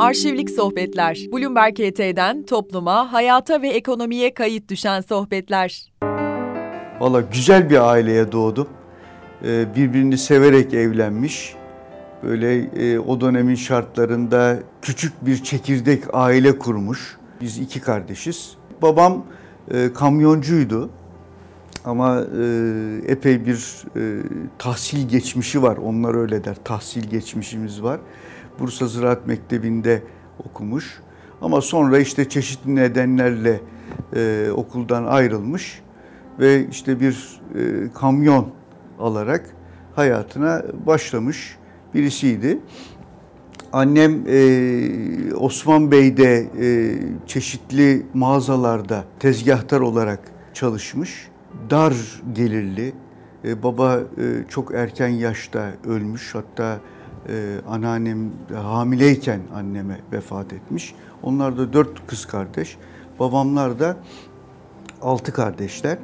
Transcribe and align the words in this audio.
Arşivlik 0.00 0.50
Sohbetler. 0.50 1.26
Bloomberg 1.32 1.80
ET'den 1.80 2.42
topluma, 2.42 3.12
hayata 3.12 3.62
ve 3.62 3.68
ekonomiye 3.68 4.34
kayıt 4.34 4.68
düşen 4.68 5.00
sohbetler. 5.00 5.92
Valla 7.00 7.20
güzel 7.20 7.70
bir 7.70 7.90
aileye 7.90 8.32
doğdum. 8.32 8.68
Ee, 9.44 9.74
birbirini 9.76 10.18
severek 10.18 10.74
evlenmiş. 10.74 11.54
Böyle 12.22 12.58
e, 12.58 12.98
o 12.98 13.20
dönemin 13.20 13.54
şartlarında 13.54 14.58
küçük 14.82 15.26
bir 15.26 15.42
çekirdek 15.42 16.02
aile 16.12 16.58
kurmuş. 16.58 17.18
Biz 17.40 17.58
iki 17.58 17.80
kardeşiz. 17.80 18.56
Babam 18.82 19.26
e, 19.70 19.92
kamyoncuydu. 19.92 20.90
Ama 21.84 22.20
e, 22.20 22.42
epey 23.06 23.46
bir 23.46 23.84
tahsil 24.58 25.08
geçmişi 25.08 25.62
var. 25.62 25.76
Onlar 25.76 26.14
öyle 26.14 26.44
der. 26.44 26.56
Tahsil 26.64 27.10
geçmişimiz 27.10 27.82
var. 27.82 28.00
Bursa 28.60 28.86
Ziraat 28.86 29.26
Mektebi'nde 29.26 30.02
okumuş. 30.44 31.00
Ama 31.42 31.60
sonra 31.60 31.98
işte 31.98 32.28
çeşitli 32.28 32.74
nedenlerle 32.74 33.60
e, 34.16 34.50
okuldan 34.54 35.04
ayrılmış 35.04 35.82
ve 36.38 36.68
işte 36.70 37.00
bir 37.00 37.40
e, 37.54 37.92
kamyon 37.94 38.48
alarak 38.98 39.56
hayatına 39.96 40.62
başlamış 40.86 41.56
birisiydi. 41.94 42.58
Annem 43.72 44.22
e, 44.28 45.34
Osman 45.34 45.90
Bey'de 45.90 46.46
e, 46.60 46.98
çeşitli 47.26 48.06
mağazalarda 48.14 49.04
tezgahtar 49.18 49.80
olarak 49.80 50.20
çalışmış. 50.54 51.28
Dar 51.70 51.94
gelirli. 52.32 52.92
E, 53.44 53.62
baba 53.62 53.96
e, 53.96 54.00
çok 54.48 54.74
erken 54.74 55.08
yaşta 55.08 55.72
ölmüş. 55.86 56.34
Hatta 56.34 56.80
e, 57.30 57.60
anneannem 57.68 58.32
hamileyken 58.54 59.40
anneme 59.54 60.00
vefat 60.12 60.52
etmiş. 60.52 60.94
Onlar 61.22 61.58
da 61.58 61.72
dört 61.72 62.06
kız 62.06 62.26
kardeş. 62.26 62.76
Babamlar 63.18 63.78
da 63.78 63.96
altı 65.02 65.32
kardeşler. 65.32 65.98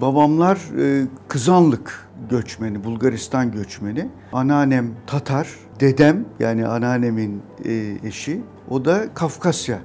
Babamlar 0.00 0.58
e, 0.78 1.06
Kızanlık 1.28 2.08
göçmeni, 2.30 2.84
Bulgaristan 2.84 3.52
göçmeni. 3.52 4.08
Anneannem 4.32 4.90
Tatar, 5.06 5.48
dedem 5.80 6.24
yani 6.38 6.66
anneannemin 6.66 7.42
e, 7.64 7.96
eşi 8.04 8.40
o 8.70 8.84
da 8.84 9.14
Kafkasya 9.14 9.78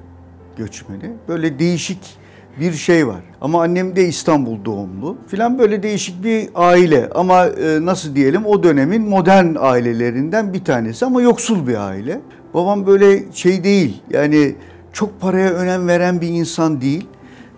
göçmeni. 0.56 1.12
Böyle 1.28 1.58
değişik 1.58 2.18
bir 2.60 2.72
şey 2.72 3.06
var. 3.06 3.20
Ama 3.40 3.62
annem 3.62 3.96
de 3.96 4.08
İstanbul 4.08 4.64
doğumlu 4.64 5.16
filan 5.26 5.58
böyle 5.58 5.82
değişik 5.82 6.24
bir 6.24 6.48
aile. 6.54 7.10
Ama 7.14 7.46
e, 7.46 7.84
nasıl 7.84 8.14
diyelim 8.14 8.46
o 8.46 8.62
dönemin 8.62 9.02
modern 9.02 9.54
ailelerinden 9.58 10.52
bir 10.52 10.64
tanesi 10.64 11.06
ama 11.06 11.22
yoksul 11.22 11.66
bir 11.66 11.88
aile. 11.88 12.20
Babam 12.54 12.86
böyle 12.86 13.32
şey 13.32 13.64
değil 13.64 14.02
yani 14.10 14.54
çok 14.92 15.20
paraya 15.20 15.50
önem 15.50 15.88
veren 15.88 16.20
bir 16.20 16.28
insan 16.28 16.80
değil. 16.80 17.06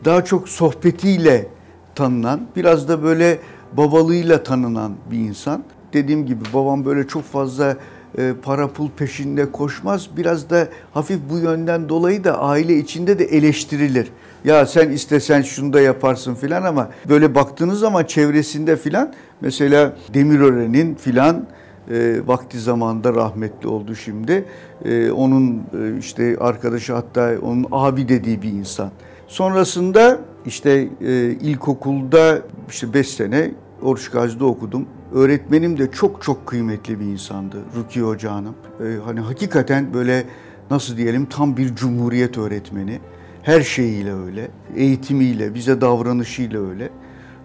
Daha 0.05 0.25
çok 0.25 0.49
sohbetiyle 0.49 1.47
tanınan, 1.95 2.41
biraz 2.57 2.89
da 2.89 3.03
böyle 3.03 3.39
babalığıyla 3.73 4.43
tanınan 4.43 4.93
bir 5.11 5.19
insan. 5.19 5.65
Dediğim 5.93 6.27
gibi 6.27 6.45
babam 6.55 6.85
böyle 6.85 7.07
çok 7.07 7.25
fazla 7.25 7.77
e, 8.19 8.33
para 8.43 8.69
pul 8.69 8.89
peşinde 8.97 9.53
koşmaz. 9.53 10.09
Biraz 10.17 10.51
da 10.51 10.69
hafif 10.95 11.19
bu 11.31 11.39
yönden 11.39 11.89
dolayı 11.89 12.25
da 12.25 12.41
aile 12.41 12.77
içinde 12.77 13.19
de 13.19 13.25
eleştirilir. 13.25 14.09
Ya 14.45 14.67
sen 14.67 14.91
istesen 14.91 15.43
şunu 15.43 15.73
da 15.73 15.81
yaparsın 15.81 16.35
filan 16.35 16.63
ama 16.63 16.89
böyle 17.09 17.35
baktığınız 17.35 17.79
zaman 17.79 18.05
çevresinde 18.05 18.77
filan 18.77 19.15
mesela 19.41 19.97
Demirören'in 20.15 20.95
filan 20.95 21.47
e, 21.91 22.21
vakti 22.27 22.61
zamanında 22.61 23.15
rahmetli 23.15 23.69
oldu 23.69 23.95
şimdi. 23.95 24.45
E, 24.85 25.11
onun 25.11 25.57
e, 25.57 25.99
işte 25.99 26.37
arkadaşı 26.41 26.95
hatta 26.95 27.35
onun 27.43 27.67
abi 27.73 28.09
dediği 28.09 28.43
bir 28.43 28.53
insan. 28.53 28.91
Sonrasında 29.29 30.19
işte 30.47 30.89
e, 31.01 31.31
ilkokulda 31.31 32.39
işte 32.71 32.95
5 32.95 33.09
sene 33.09 33.51
Oruç 33.83 34.11
Gazi'de 34.11 34.45
okudum. 34.45 34.87
Öğretmenim 35.15 35.79
de 35.79 35.91
çok 35.91 36.23
çok 36.23 36.47
kıymetli 36.47 37.01
bir 37.01 37.05
insandı. 37.05 37.57
Rukiye 37.77 38.05
Hoca 38.05 38.33
Hanım. 38.33 38.55
E, 38.81 38.85
hani 39.05 39.21
hakikaten 39.21 39.95
böyle 39.95 40.25
nasıl 40.71 40.97
diyelim 40.97 41.27
tam 41.27 41.57
bir 41.57 41.75
cumhuriyet 41.75 42.39
öğretmeni. 42.39 43.01
Her 43.49 43.63
şeyiyle 43.63 44.15
öyle. 44.15 44.51
Eğitimiyle, 44.77 45.55
bize 45.55 45.81
davranışıyla 45.81 46.71
öyle. 46.71 46.91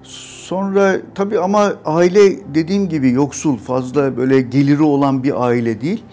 Sonra 0.04 0.98
tabii 1.16 1.40
ama 1.40 1.74
aile 1.86 2.54
dediğim 2.56 2.90
gibi 2.90 3.12
yoksul, 3.12 3.58
fazla 3.58 4.18
böyle 4.18 4.42
geliri 4.42 4.84
olan 4.84 5.24
bir 5.24 5.46
aile 5.46 5.82
değil. 5.82 6.04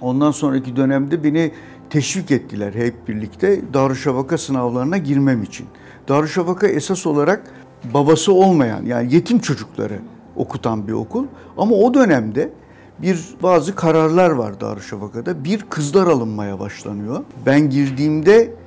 Ondan 0.00 0.30
sonraki 0.30 0.76
dönemde 0.76 1.24
beni 1.24 1.52
teşvik 1.90 2.30
ettiler 2.30 2.74
hep 2.74 3.08
birlikte 3.08 3.60
Darüşşafaka 3.74 4.38
sınavlarına 4.38 4.98
girmem 4.98 5.42
için. 5.42 5.66
Darüşşafaka 6.08 6.66
esas 6.66 7.06
olarak 7.06 7.42
babası 7.94 8.32
olmayan 8.32 8.84
yani 8.84 9.14
yetim 9.14 9.38
çocukları 9.38 9.98
okutan 10.36 10.88
bir 10.88 10.92
okul. 10.92 11.26
Ama 11.56 11.76
o 11.76 11.94
dönemde 11.94 12.52
bir 12.98 13.24
bazı 13.42 13.74
kararlar 13.74 14.30
var 14.30 14.60
Darüşşafaka'da. 14.60 15.44
Bir 15.44 15.62
kızlar 15.62 16.06
alınmaya 16.06 16.60
başlanıyor. 16.60 17.24
Ben 17.46 17.70
girdiğimde 17.70 18.61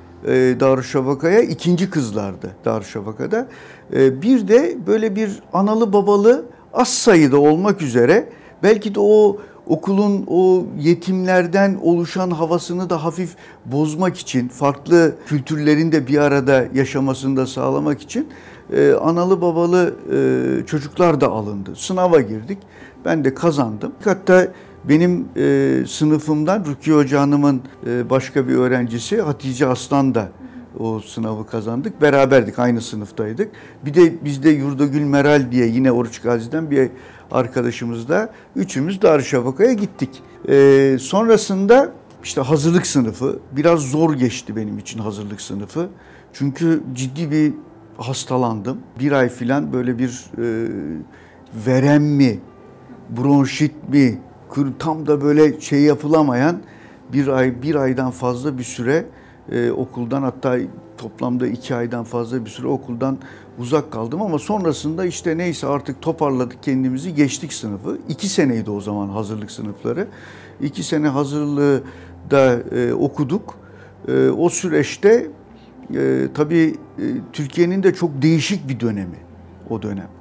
Darüşşafaka'ya 0.60 1.40
ikinci 1.40 1.90
kızlardı 1.90 2.50
Darüşşafaka'da. 2.64 3.48
E, 3.94 4.22
bir 4.22 4.48
de 4.48 4.76
böyle 4.86 5.16
bir 5.16 5.42
analı 5.52 5.92
babalı 5.92 6.44
az 6.74 6.88
sayıda 6.88 7.40
olmak 7.40 7.82
üzere 7.82 8.28
belki 8.62 8.94
de 8.94 9.00
o 9.00 9.36
okulun 9.66 10.24
o 10.26 10.64
yetimlerden 10.80 11.78
oluşan 11.82 12.30
havasını 12.30 12.90
da 12.90 13.04
hafif 13.04 13.36
bozmak 13.64 14.16
için, 14.16 14.48
farklı 14.48 15.14
kültürlerin 15.26 15.92
de 15.92 16.06
bir 16.06 16.18
arada 16.18 16.64
yaşamasını 16.74 17.36
da 17.36 17.46
sağlamak 17.46 18.02
için 18.02 18.28
e, 18.72 18.92
analı 18.92 19.40
babalı 19.40 19.94
e, 20.12 20.66
çocuklar 20.66 21.20
da 21.20 21.28
alındı. 21.28 21.76
Sınava 21.76 22.20
girdik. 22.20 22.58
Ben 23.04 23.24
de 23.24 23.34
kazandım. 23.34 23.92
Hatta 24.04 24.48
benim 24.88 25.28
e, 25.36 25.82
sınıfımdan 25.86 26.64
Rukiye 26.64 26.96
Hoca 26.96 27.20
Hanım'ın 27.20 27.62
e, 27.86 28.10
başka 28.10 28.48
bir 28.48 28.54
öğrencisi 28.54 29.22
Hatice 29.22 29.66
Aslan 29.66 30.14
da 30.14 30.28
o 30.78 31.00
sınavı 31.00 31.46
kazandık. 31.46 32.02
Beraberdik, 32.02 32.58
aynı 32.58 32.80
sınıftaydık. 32.80 33.50
Bir 33.84 33.94
de 33.94 34.24
bizde 34.24 34.50
Yurdagül 34.50 35.04
Meral 35.04 35.52
diye 35.52 35.66
yine 35.66 35.92
Oruç 35.92 36.20
Gazi'den 36.20 36.70
bir 36.70 36.90
arkadaşımızla 37.30 38.32
üçümüz 38.56 39.02
Darüşşafaka'ya 39.02 39.72
gittik. 39.72 40.22
E, 40.48 40.96
sonrasında 41.00 41.92
işte 42.24 42.40
hazırlık 42.40 42.86
sınıfı 42.86 43.38
biraz 43.52 43.80
zor 43.80 44.14
geçti 44.14 44.56
benim 44.56 44.78
için 44.78 44.98
hazırlık 44.98 45.40
sınıfı. 45.40 45.88
Çünkü 46.32 46.82
ciddi 46.94 47.30
bir 47.30 47.52
hastalandım. 47.98 48.78
Bir 49.00 49.12
ay 49.12 49.28
filan 49.28 49.72
böyle 49.72 49.98
bir 49.98 50.24
e, 50.38 50.68
verem 51.66 52.04
mi, 52.04 52.38
bronşit 53.10 53.88
mi, 53.88 54.18
tam 54.78 55.06
da 55.06 55.22
böyle 55.22 55.60
şey 55.60 55.80
yapılamayan 55.80 56.60
bir 57.12 57.28
ay, 57.28 57.62
bir 57.62 57.74
aydan 57.74 58.10
fazla 58.10 58.58
bir 58.58 58.64
süre 58.64 59.06
e, 59.52 59.70
okuldan 59.70 60.22
hatta 60.22 60.58
toplamda 60.98 61.46
iki 61.46 61.74
aydan 61.74 62.04
fazla 62.04 62.44
bir 62.44 62.50
süre 62.50 62.66
okuldan 62.66 63.18
uzak 63.58 63.92
kaldım 63.92 64.22
ama 64.22 64.38
sonrasında 64.38 65.06
işte 65.06 65.38
neyse 65.38 65.66
artık 65.66 66.02
toparladık 66.02 66.62
kendimizi 66.62 67.14
geçtik 67.14 67.52
sınıfı. 67.52 67.98
İki 68.08 68.28
seneydi 68.28 68.70
o 68.70 68.80
zaman 68.80 69.08
hazırlık 69.08 69.50
sınıfları. 69.50 70.08
İki 70.60 70.82
sene 70.82 71.08
hazırlığı 71.08 71.82
da 72.30 72.58
e, 72.76 72.92
okuduk. 72.92 73.54
E, 74.08 74.28
o 74.28 74.48
süreçte 74.48 75.30
e, 75.94 76.28
tabii 76.34 76.74
e, 76.98 77.04
Türkiye'nin 77.32 77.82
de 77.82 77.94
çok 77.94 78.22
değişik 78.22 78.68
bir 78.68 78.80
dönemi 78.80 79.18
o 79.70 79.82
dönem. 79.82 80.15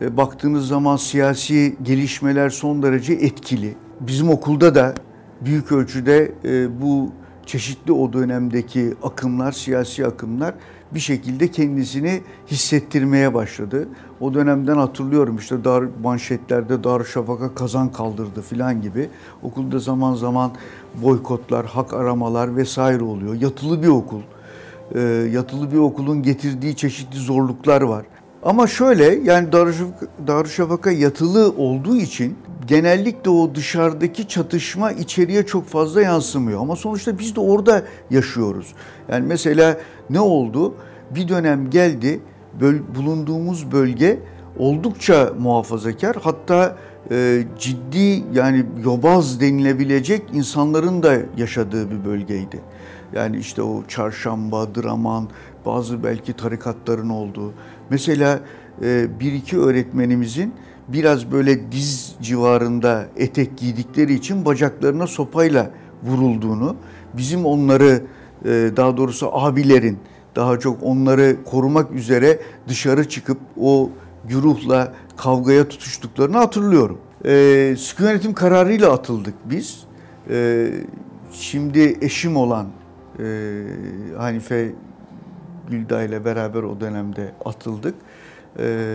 E, 0.00 0.16
baktığınız 0.16 0.68
zaman 0.68 0.96
siyasi 0.96 1.76
gelişmeler 1.82 2.50
son 2.50 2.82
derece 2.82 3.12
etkili. 3.12 3.74
Bizim 4.00 4.30
okulda 4.30 4.74
da 4.74 4.94
büyük 5.40 5.72
ölçüde 5.72 6.32
e, 6.44 6.80
bu 6.80 7.12
çeşitli 7.46 7.92
o 7.92 8.12
dönemdeki 8.12 8.94
akımlar, 9.02 9.52
siyasi 9.52 10.06
akımlar 10.06 10.54
bir 10.94 11.00
şekilde 11.00 11.50
kendisini 11.50 12.20
hissettirmeye 12.50 13.34
başladı. 13.34 13.88
O 14.20 14.34
dönemden 14.34 14.76
hatırlıyorum 14.76 15.36
işte 15.36 15.64
dar 15.64 15.84
manşetlerde 16.02 16.84
Darüşşafaka 16.84 17.54
kazan 17.54 17.92
kaldırdı 17.92 18.42
filan 18.42 18.82
gibi. 18.82 19.08
Okulda 19.42 19.78
zaman 19.78 20.14
zaman 20.14 20.52
boykotlar, 21.02 21.66
hak 21.66 21.94
aramalar 21.94 22.56
vesaire 22.56 23.02
oluyor. 23.02 23.34
Yatılı 23.34 23.82
bir 23.82 23.88
okul. 23.88 24.20
E, 24.94 25.00
yatılı 25.32 25.72
bir 25.72 25.78
okulun 25.78 26.22
getirdiği 26.22 26.76
çeşitli 26.76 27.18
zorluklar 27.18 27.82
var. 27.82 28.04
Ama 28.42 28.66
şöyle 28.66 29.04
yani 29.04 29.52
Darüşşafaka 30.26 30.90
yatılı 30.90 31.54
olduğu 31.56 31.96
için 31.96 32.38
genellikle 32.66 33.30
o 33.30 33.54
dışarıdaki 33.54 34.28
çatışma 34.28 34.92
içeriye 34.92 35.46
çok 35.46 35.66
fazla 35.66 36.02
yansımıyor. 36.02 36.60
Ama 36.60 36.76
sonuçta 36.76 37.18
biz 37.18 37.36
de 37.36 37.40
orada 37.40 37.82
yaşıyoruz. 38.10 38.74
Yani 39.08 39.26
mesela 39.26 39.76
ne 40.10 40.20
oldu? 40.20 40.74
Bir 41.10 41.28
dönem 41.28 41.70
geldi 41.70 42.20
bulunduğumuz 42.94 43.72
bölge 43.72 44.18
oldukça 44.58 45.32
muhafazakar 45.38 46.16
hatta 46.22 46.76
e, 47.10 47.42
ciddi 47.58 48.24
yani 48.34 48.66
yobaz 48.84 49.40
denilebilecek 49.40 50.22
insanların 50.32 51.02
da 51.02 51.16
yaşadığı 51.36 51.90
bir 51.90 52.04
bölgeydi. 52.04 52.60
Yani 53.12 53.36
işte 53.36 53.62
o 53.62 53.84
çarşamba, 53.88 54.74
draman, 54.74 55.28
bazı 55.66 56.04
belki 56.04 56.32
tarikatların 56.32 57.08
olduğu. 57.08 57.52
Mesela 57.90 58.40
e, 58.82 59.20
bir 59.20 59.32
iki 59.32 59.58
öğretmenimizin 59.58 60.54
biraz 60.88 61.32
böyle 61.32 61.72
diz 61.72 62.14
civarında 62.22 63.06
etek 63.16 63.58
giydikleri 63.58 64.14
için 64.14 64.44
bacaklarına 64.44 65.06
sopayla 65.06 65.70
vurulduğunu, 66.02 66.76
bizim 67.16 67.46
onları 67.46 68.02
e, 68.44 68.48
daha 68.76 68.96
doğrusu 68.96 69.36
abilerin 69.36 69.98
daha 70.36 70.58
çok 70.58 70.82
onları 70.82 71.36
korumak 71.44 71.92
üzere 71.92 72.38
dışarı 72.68 73.08
çıkıp 73.08 73.38
o 73.60 73.90
güruhla 74.28 74.92
kavgaya 75.16 75.68
tutuştuklarını 75.68 76.36
hatırlıyorum. 76.36 76.98
E, 77.24 77.74
sıkı 77.78 78.02
yönetim 78.02 78.34
kararıyla 78.34 78.92
atıldık 78.92 79.34
biz. 79.44 79.84
E, 80.30 80.68
şimdi 81.32 81.98
eşim 82.00 82.36
olan 82.36 82.66
e, 83.18 83.24
Hanife 84.18 84.72
Gülda 85.70 86.02
ile 86.02 86.24
beraber 86.24 86.62
o 86.62 86.80
dönemde 86.80 87.32
atıldık. 87.44 87.94
E, 88.58 88.86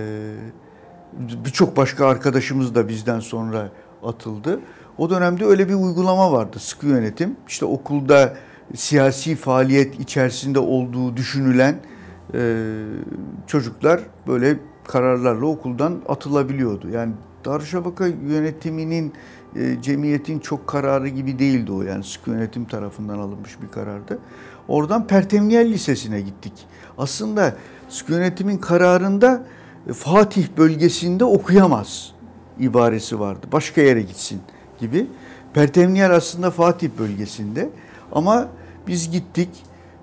Birçok 1.45 1.77
başka 1.77 2.07
arkadaşımız 2.07 2.75
da 2.75 2.87
bizden 2.87 3.19
sonra 3.19 3.69
atıldı. 4.03 4.59
O 4.97 5.09
dönemde 5.09 5.45
öyle 5.45 5.69
bir 5.69 5.73
uygulama 5.73 6.31
vardı 6.31 6.59
sıkı 6.59 6.87
yönetim. 6.87 7.35
İşte 7.47 7.65
okulda 7.65 8.33
siyasi 8.75 9.35
faaliyet 9.35 9.99
içerisinde 9.99 10.59
olduğu 10.59 11.17
düşünülen 11.17 11.75
e, 12.33 12.63
çocuklar 13.47 14.01
böyle 14.27 14.57
kararlarla 14.87 15.45
okuldan 15.45 16.01
atılabiliyordu. 16.07 16.89
Yani 16.89 17.13
Darüşşafaka 17.45 18.07
yönetiminin, 18.07 19.13
e, 19.55 19.81
cemiyetin 19.81 20.39
çok 20.39 20.67
kararı 20.67 21.07
gibi 21.07 21.39
değildi 21.39 21.71
o. 21.71 21.81
Yani 21.81 22.03
sıkı 22.03 22.31
yönetim 22.31 22.65
tarafından 22.65 23.19
alınmış 23.19 23.61
bir 23.61 23.67
karardı. 23.67 24.19
Oradan 24.67 25.07
Pertemniyel 25.07 25.71
Lisesi'ne 25.71 26.21
gittik. 26.21 26.53
Aslında 26.97 27.55
sıkı 27.89 28.13
yönetimin 28.13 28.57
kararında 28.57 29.43
e, 29.89 29.93
Fatih 29.93 30.47
bölgesinde 30.57 31.25
okuyamaz 31.25 32.13
ibaresi 32.59 33.19
vardı. 33.19 33.47
Başka 33.51 33.81
yere 33.81 34.01
gitsin 34.01 34.41
gibi. 34.79 35.07
Pertemniyel 35.53 36.15
aslında 36.15 36.51
Fatih 36.51 36.89
bölgesinde. 36.99 37.69
Ama 38.11 38.47
biz 38.87 39.11
gittik. 39.11 39.49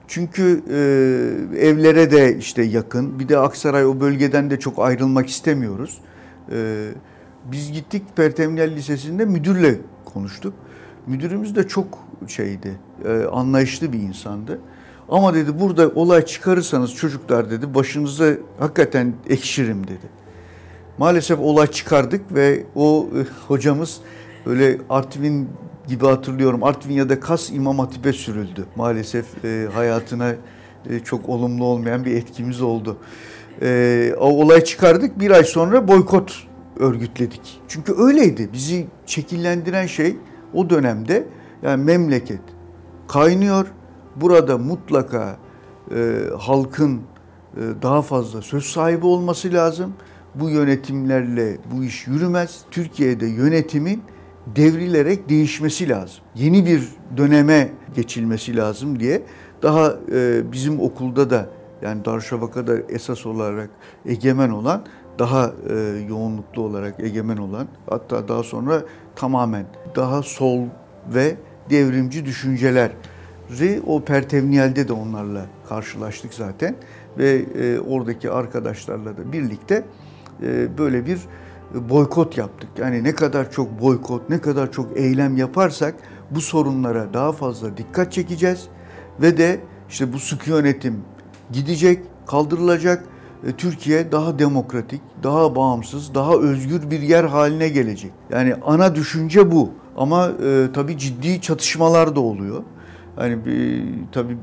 Çünkü 0.08 0.62
e, 0.70 1.66
evlere 1.66 2.10
de 2.10 2.38
işte 2.38 2.62
yakın. 2.62 3.18
Bir 3.18 3.28
de 3.28 3.38
Aksaray 3.38 3.86
o 3.86 4.00
bölgeden 4.00 4.50
de 4.50 4.58
çok 4.58 4.78
ayrılmak 4.78 5.28
istemiyoruz. 5.28 5.98
E, 6.52 6.88
biz 7.52 7.72
gittik 7.72 8.02
Pertemniyel 8.16 8.76
Lisesi'nde 8.76 9.24
müdürle 9.24 9.78
konuştuk. 10.04 10.54
Müdürümüz 11.06 11.56
de 11.56 11.68
çok 11.68 11.86
şeydi, 12.28 12.78
e, 13.04 13.24
anlayışlı 13.32 13.92
bir 13.92 13.98
insandı. 13.98 14.60
Ama 15.08 15.34
dedi 15.34 15.60
burada 15.60 15.88
olay 15.88 16.24
çıkarırsanız 16.26 16.94
çocuklar 16.94 17.50
dedi 17.50 17.74
başınıza 17.74 18.30
hakikaten 18.58 19.14
ekşirim 19.28 19.86
dedi. 19.86 20.22
Maalesef 20.98 21.38
olay 21.38 21.66
çıkardık 21.66 22.34
ve 22.34 22.66
o 22.74 23.08
e, 23.16 23.20
hocamız 23.48 24.00
böyle 24.46 24.78
Artvin 24.90 25.48
gibi 25.88 26.06
hatırlıyorum. 26.06 26.64
Artvin 26.64 26.94
ya 26.94 27.08
da 27.08 27.20
Kas 27.20 27.50
İmam 27.50 27.78
Hatip'e 27.78 28.12
sürüldü. 28.12 28.66
Maalesef 28.76 29.44
e, 29.44 29.68
hayatına 29.74 30.34
e, 30.90 31.00
çok 31.00 31.28
olumlu 31.28 31.64
olmayan 31.64 32.04
bir 32.04 32.16
etkimiz 32.16 32.62
oldu. 32.62 32.96
E, 33.62 34.14
o 34.18 34.26
olay 34.26 34.64
çıkardık. 34.64 35.20
Bir 35.20 35.30
ay 35.30 35.44
sonra 35.44 35.88
boykot 35.88 36.46
örgütledik. 36.78 37.60
Çünkü 37.68 37.94
öyleydi. 37.98 38.48
Bizi 38.52 38.86
şekillendiren 39.06 39.86
şey 39.86 40.16
o 40.54 40.70
dönemde 40.70 41.26
yani 41.62 41.84
memleket 41.84 42.40
kaynıyor. 43.08 43.66
Burada 44.16 44.58
mutlaka 44.58 45.36
e, 45.94 46.18
halkın 46.38 47.00
e, 47.56 47.60
daha 47.82 48.02
fazla 48.02 48.42
söz 48.42 48.64
sahibi 48.64 49.06
olması 49.06 49.52
lazım. 49.52 49.92
Bu 50.34 50.50
yönetimlerle 50.50 51.58
bu 51.72 51.84
iş 51.84 52.06
yürümez. 52.06 52.60
Türkiye'de 52.70 53.26
yönetimin 53.26 54.02
devrilerek 54.46 55.28
değişmesi 55.28 55.88
lazım. 55.88 56.24
Yeni 56.34 56.66
bir 56.66 56.88
döneme 57.16 57.72
geçilmesi 57.94 58.56
lazım 58.56 59.00
diye 59.00 59.22
daha 59.62 59.94
e, 60.12 60.52
bizim 60.52 60.80
okulda 60.80 61.30
da 61.30 61.48
yani 61.82 62.04
Darüşşafaka'da 62.04 62.76
esas 62.88 63.26
olarak 63.26 63.70
egemen 64.06 64.50
olan 64.50 64.82
daha 65.18 65.52
e, 65.70 65.74
yoğunluklu 66.08 66.62
olarak 66.62 67.00
egemen 67.00 67.36
olan 67.36 67.68
hatta 67.90 68.28
daha 68.28 68.42
sonra 68.42 68.82
tamamen 69.16 69.66
daha 69.96 70.22
sol 70.22 70.60
ve 71.14 71.36
devrimci 71.70 72.26
düşünceler 72.26 72.92
o 73.86 74.04
Pertevniyel'de 74.04 74.88
de 74.88 74.92
onlarla 74.92 75.46
karşılaştık 75.68 76.34
zaten 76.34 76.76
ve 77.18 77.30
e, 77.30 77.78
oradaki 77.80 78.30
arkadaşlarla 78.30 79.16
da 79.16 79.32
birlikte 79.32 79.84
e, 80.42 80.78
böyle 80.78 81.06
bir 81.06 81.20
boykot 81.74 82.38
yaptık. 82.38 82.68
Yani 82.78 83.04
ne 83.04 83.14
kadar 83.14 83.50
çok 83.50 83.80
boykot, 83.80 84.30
ne 84.30 84.40
kadar 84.40 84.72
çok 84.72 84.96
eylem 84.96 85.36
yaparsak 85.36 85.94
bu 86.30 86.40
sorunlara 86.40 87.14
daha 87.14 87.32
fazla 87.32 87.76
dikkat 87.76 88.12
çekeceğiz 88.12 88.68
ve 89.20 89.36
de 89.36 89.60
işte 89.88 90.12
bu 90.12 90.18
sıkı 90.18 90.50
yönetim 90.50 91.00
gidecek, 91.52 92.02
kaldırılacak. 92.26 93.04
E, 93.46 93.52
Türkiye 93.52 94.12
daha 94.12 94.38
demokratik, 94.38 95.00
daha 95.22 95.56
bağımsız, 95.56 96.14
daha 96.14 96.34
özgür 96.34 96.90
bir 96.90 97.00
yer 97.00 97.24
haline 97.24 97.68
gelecek. 97.68 98.12
Yani 98.30 98.54
ana 98.66 98.94
düşünce 98.94 99.52
bu. 99.52 99.70
Ama 99.96 100.28
e, 100.28 100.66
tabii 100.74 100.98
ciddi 100.98 101.40
çatışmalar 101.40 102.16
da 102.16 102.20
oluyor. 102.20 102.62
Hani 103.16 103.44
bir, 103.44 103.84
tabii 104.12 104.36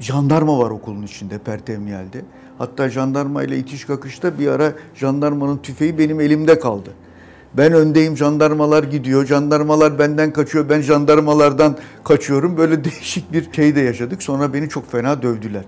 jandarma 0.00 0.58
var 0.58 0.70
okulun 0.70 1.02
içinde 1.02 1.38
Pertemniyel'de. 1.38 2.24
Hatta 2.58 2.88
jandarma 2.88 3.42
ile 3.42 3.58
itiş 3.58 3.84
kakışta 3.84 4.38
bir 4.38 4.48
ara 4.48 4.72
jandarmanın 4.94 5.56
tüfeği 5.56 5.98
benim 5.98 6.20
elimde 6.20 6.58
kaldı. 6.58 6.90
Ben 7.54 7.72
öndeyim, 7.72 8.16
jandarmalar 8.16 8.84
gidiyor, 8.84 9.26
jandarmalar 9.26 9.98
benden 9.98 10.32
kaçıyor, 10.32 10.68
ben 10.68 10.80
jandarmalardan 10.80 11.76
kaçıyorum. 12.04 12.56
Böyle 12.56 12.84
değişik 12.84 13.32
bir 13.32 13.52
şey 13.52 13.76
de 13.76 13.80
yaşadık. 13.80 14.22
Sonra 14.22 14.54
beni 14.54 14.68
çok 14.68 14.92
fena 14.92 15.22
dövdüler. 15.22 15.64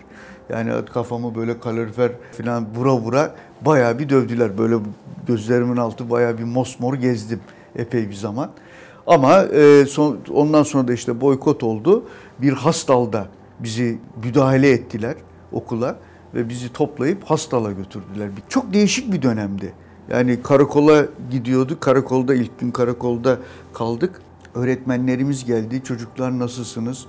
Yani 0.48 0.72
kafamı 0.94 1.34
böyle 1.34 1.60
kalorifer 1.60 2.12
falan 2.32 2.66
vura 2.76 2.96
vura 2.96 3.34
bayağı 3.60 3.98
bir 3.98 4.08
dövdüler. 4.08 4.58
Böyle 4.58 4.76
gözlerimin 5.26 5.76
altı 5.76 6.10
bayağı 6.10 6.38
bir 6.38 6.44
mosmor 6.44 6.94
gezdim 6.94 7.40
epey 7.76 8.08
bir 8.08 8.14
zaman. 8.14 8.50
Ama 9.06 9.42
e, 9.42 9.86
son, 9.86 10.18
ondan 10.32 10.62
sonra 10.62 10.88
da 10.88 10.92
işte 10.92 11.20
boykot 11.20 11.62
oldu. 11.62 12.04
Bir 12.38 12.52
hastalda 12.52 13.26
bizi 13.60 13.98
müdahale 14.24 14.70
ettiler 14.70 15.14
okula 15.52 15.96
ve 16.34 16.48
bizi 16.48 16.72
toplayıp 16.72 17.24
hastala 17.24 17.72
götürdüler. 17.72 18.28
Çok 18.48 18.72
değişik 18.72 19.12
bir 19.12 19.22
dönemdi. 19.22 19.72
Yani 20.10 20.42
karakola 20.42 21.06
gidiyorduk. 21.30 21.80
Karakolda 21.80 22.34
ilk 22.34 22.60
gün 22.60 22.70
karakolda 22.70 23.38
kaldık. 23.74 24.22
Öğretmenlerimiz 24.54 25.44
geldi. 25.44 25.82
Çocuklar 25.84 26.38
nasılsınız? 26.38 27.06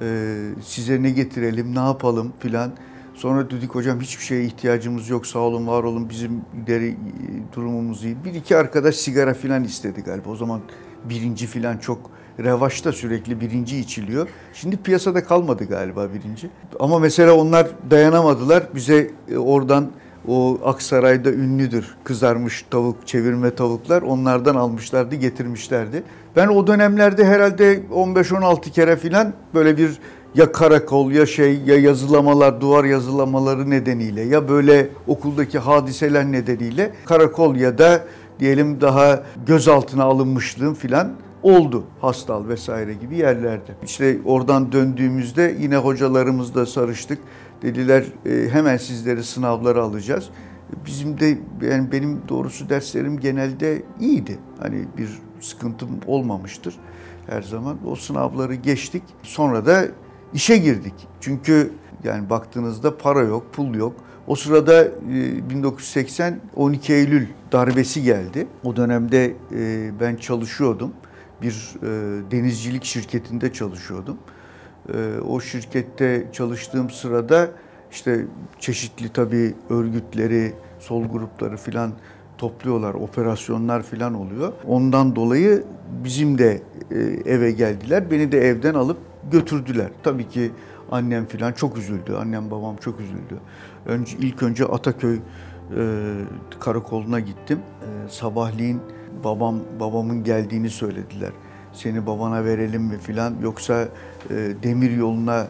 Ee, 0.00 0.48
size 0.62 1.02
ne 1.02 1.10
getirelim, 1.10 1.74
ne 1.74 1.78
yapalım 1.78 2.32
filan. 2.38 2.72
Sonra 3.14 3.50
dedik 3.50 3.74
hocam 3.74 4.00
hiçbir 4.00 4.24
şeye 4.24 4.44
ihtiyacımız 4.44 5.08
yok 5.08 5.26
sağ 5.26 5.38
olun 5.38 5.66
var 5.66 5.82
olun 5.82 6.08
bizim 6.08 6.40
deri 6.66 6.96
durumumuz 7.56 8.04
iyi. 8.04 8.24
Bir 8.24 8.34
iki 8.34 8.56
arkadaş 8.56 8.94
sigara 8.94 9.34
filan 9.34 9.64
istedi 9.64 10.02
galiba. 10.02 10.30
O 10.30 10.36
zaman 10.36 10.60
birinci 11.04 11.46
filan 11.46 11.78
çok 11.78 12.10
revaçta 12.38 12.92
sürekli 12.92 13.40
birinci 13.40 13.78
içiliyor. 13.78 14.28
Şimdi 14.54 14.76
piyasada 14.76 15.24
kalmadı 15.24 15.64
galiba 15.64 16.08
birinci. 16.14 16.50
Ama 16.80 16.98
mesela 16.98 17.34
onlar 17.34 17.68
dayanamadılar. 17.90 18.68
Bize 18.74 19.10
e, 19.28 19.38
oradan 19.38 19.90
o 20.28 20.58
Aksaray'da 20.64 21.32
ünlüdür 21.32 21.96
kızarmış 22.04 22.64
tavuk, 22.70 23.06
çevirme 23.06 23.54
tavuklar. 23.54 24.02
Onlardan 24.02 24.54
almışlardı, 24.54 25.14
getirmişlerdi. 25.14 26.02
Ben 26.36 26.48
o 26.48 26.66
dönemlerde 26.66 27.24
herhalde 27.24 27.82
15-16 27.92 28.70
kere 28.70 28.96
filan 28.96 29.32
böyle 29.54 29.76
bir 29.76 29.98
ya 30.34 30.52
karakol 30.52 31.12
ya 31.12 31.26
şey 31.26 31.60
ya 31.66 31.78
yazılamalar, 31.78 32.60
duvar 32.60 32.84
yazılamaları 32.84 33.70
nedeniyle 33.70 34.20
ya 34.22 34.48
böyle 34.48 34.88
okuldaki 35.06 35.58
hadiseler 35.58 36.24
nedeniyle 36.24 36.92
karakol 37.04 37.56
ya 37.56 37.78
da 37.78 38.04
diyelim 38.40 38.80
daha 38.80 39.22
gözaltına 39.46 40.04
alınmışlığım 40.04 40.74
filan 40.74 41.12
oldu 41.42 41.84
hastal 42.00 42.48
vesaire 42.48 42.94
gibi 42.94 43.16
yerlerde. 43.16 43.72
İşte 43.84 44.18
oradan 44.24 44.72
döndüğümüzde 44.72 45.56
yine 45.60 45.76
hocalarımızla 45.76 46.66
sarıştık. 46.66 47.18
Dediler 47.62 48.04
e, 48.26 48.48
hemen 48.48 48.76
sizleri 48.76 49.24
sınavlara 49.24 49.82
alacağız. 49.82 50.28
Bizim 50.86 51.20
de 51.20 51.38
yani 51.62 51.92
benim 51.92 52.20
doğrusu 52.28 52.68
derslerim 52.68 53.20
genelde 53.20 53.82
iyiydi. 54.00 54.38
Hani 54.60 54.84
bir 54.98 55.08
sıkıntım 55.40 55.88
olmamıştır 56.06 56.74
her 57.26 57.42
zaman. 57.42 57.78
O 57.86 57.96
sınavları 57.96 58.54
geçtik. 58.54 59.02
Sonra 59.22 59.66
da 59.66 59.84
işe 60.34 60.58
girdik. 60.58 60.94
Çünkü 61.20 61.72
yani 62.04 62.30
baktığınızda 62.30 62.98
para 62.98 63.20
yok, 63.22 63.52
pul 63.52 63.74
yok. 63.74 63.94
O 64.26 64.34
sırada 64.34 64.88
1980 65.50 66.40
12 66.56 66.92
Eylül 66.92 67.26
darbesi 67.52 68.02
geldi. 68.02 68.46
O 68.64 68.76
dönemde 68.76 69.34
ben 70.00 70.16
çalışıyordum. 70.16 70.92
Bir 71.42 71.72
denizcilik 72.30 72.84
şirketinde 72.84 73.52
çalışıyordum. 73.52 74.16
O 75.28 75.40
şirkette 75.40 76.26
çalıştığım 76.32 76.90
sırada 76.90 77.50
işte 77.90 78.24
çeşitli 78.58 79.08
tabii 79.08 79.54
örgütleri, 79.70 80.52
sol 80.78 81.04
grupları 81.04 81.56
filan 81.56 81.92
topluyorlar, 82.40 82.94
operasyonlar 82.94 83.82
filan 83.82 84.14
oluyor. 84.14 84.52
Ondan 84.66 85.16
dolayı 85.16 85.64
bizim 86.04 86.38
de 86.38 86.62
e, 86.90 86.98
eve 87.32 87.50
geldiler. 87.50 88.10
Beni 88.10 88.32
de 88.32 88.38
evden 88.40 88.74
alıp 88.74 88.98
götürdüler. 89.32 89.88
Tabii 90.02 90.28
ki 90.28 90.50
annem 90.90 91.26
filan 91.26 91.52
çok 91.52 91.78
üzüldü. 91.78 92.14
Annem 92.20 92.50
babam 92.50 92.76
çok 92.76 93.00
üzüldü. 93.00 93.40
Önce 93.86 94.16
ilk 94.18 94.42
önce 94.42 94.64
Ataköy 94.64 95.16
e, 95.16 95.20
karakoluna 96.60 97.20
gittim. 97.20 97.58
E, 97.58 98.08
sabahleyin 98.08 98.80
babam 99.24 99.60
babamın 99.80 100.24
geldiğini 100.24 100.70
söylediler. 100.70 101.30
Seni 101.72 102.06
babana 102.06 102.44
verelim 102.44 102.82
mi 102.82 102.98
filan 102.98 103.34
yoksa 103.42 103.88
e, 104.30 104.34
demir 104.62 104.90
yoluna 104.90 105.46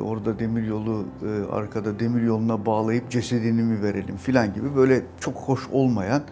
orada 0.00 0.38
demir 0.38 0.66
yolu 0.66 1.04
e, 1.22 1.52
arkada 1.52 2.00
demir 2.00 2.22
yoluna 2.22 2.66
bağlayıp 2.66 3.10
cesedini 3.10 3.62
mi 3.62 3.82
verelim 3.82 4.16
filan 4.16 4.54
gibi 4.54 4.76
böyle 4.76 5.02
çok 5.20 5.34
hoş 5.36 5.60
olmayan 5.72 6.22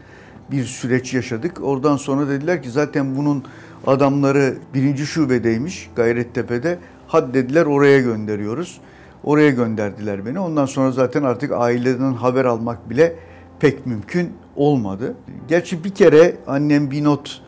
bir 0.50 0.64
süreç 0.64 1.14
yaşadık. 1.14 1.60
Oradan 1.62 1.96
sonra 1.96 2.28
dediler 2.28 2.62
ki 2.62 2.70
zaten 2.70 3.16
bunun 3.16 3.44
adamları 3.86 4.54
birinci 4.74 5.06
şubedeymiş 5.06 5.90
Gayrettepe'de. 5.96 6.78
Had 7.06 7.34
dediler 7.34 7.66
oraya 7.66 8.00
gönderiyoruz. 8.00 8.80
Oraya 9.24 9.50
gönderdiler 9.50 10.26
beni. 10.26 10.40
Ondan 10.40 10.66
sonra 10.66 10.92
zaten 10.92 11.22
artık 11.22 11.52
aileden 11.52 12.12
haber 12.12 12.44
almak 12.44 12.90
bile 12.90 13.16
pek 13.60 13.86
mümkün 13.86 14.32
olmadı. 14.56 15.14
Gerçi 15.48 15.84
bir 15.84 15.90
kere 15.90 16.36
annem 16.46 16.90
bir 16.90 17.04
not 17.04 17.42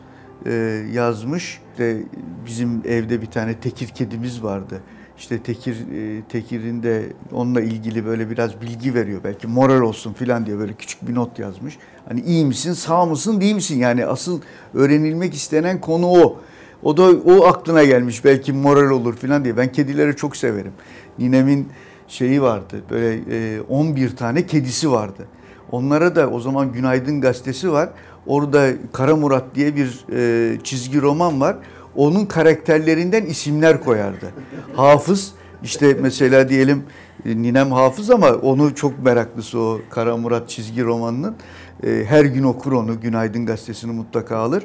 e, 0.45 0.51
yazmış. 0.93 1.61
İşte 1.71 2.03
bizim 2.45 2.81
evde 2.85 3.21
bir 3.21 3.25
tane 3.25 3.53
tekir 3.53 3.87
kedimiz 3.87 4.43
vardı 4.43 4.81
işte 5.17 5.39
Tekir 5.39 5.75
e, 5.75 6.21
Tekir'in 6.29 6.83
de 6.83 7.03
onunla 7.31 7.61
ilgili 7.61 8.05
böyle 8.05 8.29
biraz 8.29 8.61
bilgi 8.61 8.93
veriyor. 8.93 9.21
Belki 9.23 9.47
moral 9.47 9.81
olsun 9.81 10.13
filan 10.13 10.45
diye 10.45 10.57
böyle 10.57 10.73
küçük 10.73 11.07
bir 11.07 11.15
not 11.15 11.39
yazmış. 11.39 11.77
Hani 12.07 12.21
iyi 12.21 12.45
misin, 12.45 12.73
sağ 12.73 13.05
mısın, 13.05 13.41
değil 13.41 13.55
misin? 13.55 13.79
Yani 13.79 14.05
asıl 14.05 14.41
öğrenilmek 14.73 15.33
istenen 15.33 15.81
konu 15.81 16.07
o. 16.07 16.39
O 16.83 16.97
da 16.97 17.03
o 17.03 17.45
aklına 17.45 17.83
gelmiş 17.83 18.25
belki 18.25 18.53
moral 18.53 18.89
olur 18.89 19.15
filan 19.15 19.43
diye. 19.43 19.57
Ben 19.57 19.71
kedileri 19.71 20.15
çok 20.15 20.37
severim. 20.37 20.71
Ninemin 21.19 21.67
şeyi 22.07 22.41
vardı. 22.41 22.81
Böyle 22.89 23.61
11 23.61 24.11
e, 24.11 24.15
tane 24.15 24.45
kedisi 24.45 24.91
vardı. 24.91 25.27
Onlara 25.71 26.15
da 26.15 26.29
o 26.29 26.39
zaman 26.39 26.71
Günaydın 26.71 27.21
gazetesi 27.21 27.71
var. 27.71 27.89
Orada 28.27 28.67
Kara 28.93 29.15
Murat 29.15 29.55
diye 29.55 29.75
bir 29.75 30.05
e, 30.13 30.59
çizgi 30.63 31.01
roman 31.01 31.41
var 31.41 31.57
onun 31.97 32.25
karakterlerinden 32.25 33.25
isimler 33.25 33.83
koyardı. 33.83 34.31
Hafız 34.75 35.33
işte 35.63 35.97
mesela 36.01 36.49
diyelim 36.49 36.83
e, 37.25 37.41
Ninem 37.41 37.71
Hafız 37.71 38.09
ama 38.09 38.29
onu 38.29 38.75
çok 38.75 39.03
meraklısı 39.03 39.59
o 39.59 39.79
Kara 39.89 40.17
Murat 40.17 40.49
çizgi 40.49 40.83
romanının. 40.83 41.35
E, 41.83 42.03
her 42.07 42.25
gün 42.25 42.43
okur 42.43 42.71
onu. 42.71 43.01
Günaydın 43.01 43.45
gazetesini 43.45 43.91
mutlaka 43.91 44.37
alır. 44.37 44.63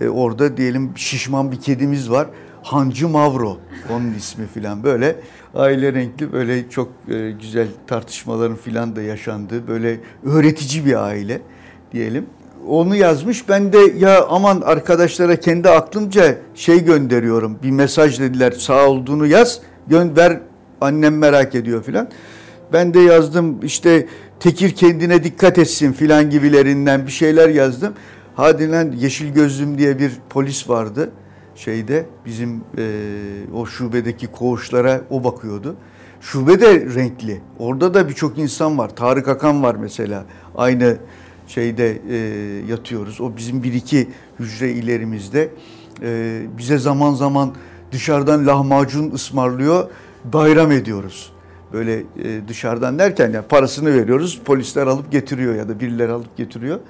E, 0.00 0.08
orada 0.08 0.56
diyelim 0.56 0.92
şişman 0.96 1.52
bir 1.52 1.60
kedimiz 1.60 2.10
var. 2.10 2.26
Hancı 2.62 3.08
Mavro 3.08 3.58
onun 3.90 4.14
ismi 4.14 4.46
filan 4.46 4.82
böyle 4.82 5.16
aile 5.54 5.92
renkli 5.92 6.32
böyle 6.32 6.70
çok 6.70 6.92
güzel 7.40 7.68
tartışmaların 7.86 8.56
filan 8.56 8.96
da 8.96 9.02
yaşandığı 9.02 9.68
böyle 9.68 10.00
öğretici 10.24 10.86
bir 10.86 11.04
aile 11.04 11.40
diyelim 11.92 12.26
onu 12.68 12.96
yazmış. 12.96 13.48
Ben 13.48 13.72
de 13.72 13.78
ya 13.98 14.26
aman 14.28 14.60
arkadaşlara 14.60 15.36
kendi 15.40 15.68
aklımca 15.70 16.38
şey 16.54 16.84
gönderiyorum. 16.84 17.58
Bir 17.62 17.70
mesaj 17.70 18.20
dediler 18.20 18.52
sağ 18.52 18.86
olduğunu 18.88 19.26
yaz 19.26 19.60
gönder 19.86 20.40
annem 20.80 21.18
merak 21.18 21.54
ediyor 21.54 21.82
filan. 21.82 22.08
Ben 22.72 22.94
de 22.94 23.00
yazdım 23.00 23.60
işte 23.62 24.06
Tekir 24.44 24.70
kendine 24.70 25.24
dikkat 25.24 25.58
etsin 25.58 25.92
filan 25.92 26.30
gibilerinden 26.30 27.06
bir 27.06 27.12
şeyler 27.12 27.48
yazdım. 27.48 27.94
Hadi 28.34 28.70
lan 28.70 28.92
Yeşil 28.92 29.32
Gözlüm 29.32 29.78
diye 29.78 29.98
bir 29.98 30.12
polis 30.30 30.68
vardı 30.68 31.10
şeyde 31.54 32.06
bizim 32.26 32.64
e, 32.78 32.84
o 33.54 33.66
şubedeki 33.66 34.26
koğuşlara 34.26 35.00
o 35.10 35.24
bakıyordu. 35.24 35.76
Şube 36.20 36.60
de 36.60 36.80
renkli. 36.94 37.40
Orada 37.58 37.94
da 37.94 38.08
birçok 38.08 38.38
insan 38.38 38.78
var. 38.78 38.96
Tarık 38.96 39.28
Akan 39.28 39.62
var 39.62 39.74
mesela. 39.74 40.24
Aynı 40.56 40.96
şeyde 41.46 42.02
e, 42.10 42.16
yatıyoruz. 42.68 43.20
O 43.20 43.36
bizim 43.36 43.62
bir 43.62 43.72
iki 43.72 44.08
hücre 44.38 44.70
ilerimizde. 44.70 45.50
E, 46.02 46.40
bize 46.58 46.78
zaman 46.78 47.14
zaman 47.14 47.54
dışarıdan 47.92 48.46
lahmacun 48.46 49.10
ısmarlıyor, 49.10 49.90
bayram 50.24 50.72
ediyoruz. 50.72 51.32
Böyle 51.72 51.94
e, 51.98 52.48
dışarıdan 52.48 52.98
derken 52.98 53.32
yani 53.32 53.46
parasını 53.46 53.94
veriyoruz, 53.94 54.40
polisler 54.44 54.86
alıp 54.86 55.12
getiriyor 55.12 55.54
ya 55.54 55.68
da 55.68 55.80
birileri 55.80 56.12
alıp 56.12 56.36
getiriyor. 56.36 56.80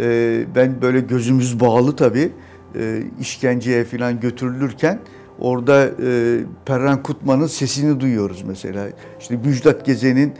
E, 0.00 0.44
ben 0.54 0.82
böyle 0.82 1.00
gözümüz 1.00 1.60
bağlı 1.60 1.96
tabii 1.96 2.32
e, 2.74 3.02
işkenceye 3.20 3.84
falan 3.84 4.20
götürülürken 4.20 4.98
orada 5.40 5.90
e, 6.02 6.40
Perran 6.66 7.02
Kutman'ın 7.02 7.46
sesini 7.46 8.00
duyuyoruz 8.00 8.42
mesela. 8.42 8.88
İşte 9.20 9.36
Müjdat 9.36 9.86
Gezen'in 9.86 10.34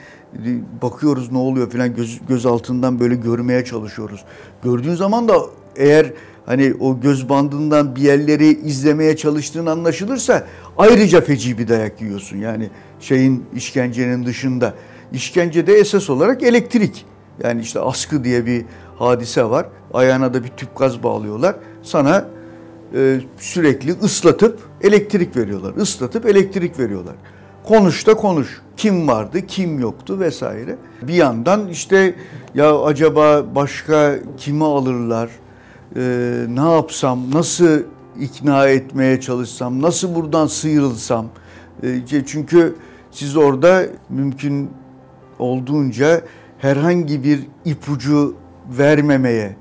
bakıyoruz 0.82 1.32
ne 1.32 1.38
oluyor 1.38 1.70
falan 1.70 1.94
göz, 1.94 2.20
göz 2.28 2.46
altından 2.46 3.00
böyle 3.00 3.14
görmeye 3.14 3.64
çalışıyoruz. 3.64 4.24
Gördüğün 4.62 4.94
zaman 4.94 5.28
da 5.28 5.40
eğer 5.76 6.12
hani 6.46 6.74
o 6.80 7.00
göz 7.00 7.28
bandından 7.28 7.96
bir 7.96 8.00
yerleri 8.00 8.46
izlemeye 8.46 9.16
çalıştığın 9.16 9.66
anlaşılırsa 9.66 10.46
ayrıca 10.78 11.20
feci 11.20 11.58
bir 11.58 11.68
dayak 11.68 12.00
yiyorsun. 12.00 12.36
Yani 12.36 12.70
şeyin 13.00 13.44
işkencenin 13.54 14.26
dışında. 14.26 14.74
İşkencede 15.12 15.74
esas 15.74 16.10
olarak 16.10 16.42
elektrik. 16.42 17.06
Yani 17.42 17.60
işte 17.60 17.80
askı 17.80 18.24
diye 18.24 18.46
bir 18.46 18.64
hadise 18.96 19.44
var. 19.44 19.66
Ayağına 19.94 20.34
da 20.34 20.44
bir 20.44 20.48
tüp 20.48 20.78
gaz 20.78 21.02
bağlıyorlar. 21.02 21.56
Sana 21.82 22.28
e, 22.94 23.20
sürekli 23.38 23.92
ıslatıp 23.92 24.69
elektrik 24.82 25.36
veriyorlar. 25.36 25.74
Islatıp 25.76 26.26
elektrik 26.26 26.78
veriyorlar. 26.78 27.14
Konuş 27.64 28.06
da 28.06 28.14
konuş. 28.14 28.60
Kim 28.76 29.08
vardı, 29.08 29.46
kim 29.46 29.78
yoktu 29.78 30.20
vesaire. 30.20 30.76
Bir 31.02 31.14
yandan 31.14 31.68
işte 31.68 32.14
ya 32.54 32.82
acaba 32.82 33.54
başka 33.54 34.18
kimi 34.36 34.64
alırlar, 34.64 35.30
ee, 35.96 36.46
ne 36.48 36.74
yapsam, 36.74 37.34
nasıl 37.34 37.82
ikna 38.20 38.68
etmeye 38.68 39.20
çalışsam, 39.20 39.82
nasıl 39.82 40.14
buradan 40.14 40.46
sıyrılsam. 40.46 41.26
Ee, 41.82 42.22
çünkü 42.26 42.74
siz 43.10 43.36
orada 43.36 43.86
mümkün 44.08 44.70
olduğunca 45.38 46.20
herhangi 46.58 47.24
bir 47.24 47.40
ipucu 47.64 48.34
vermemeye 48.78 49.56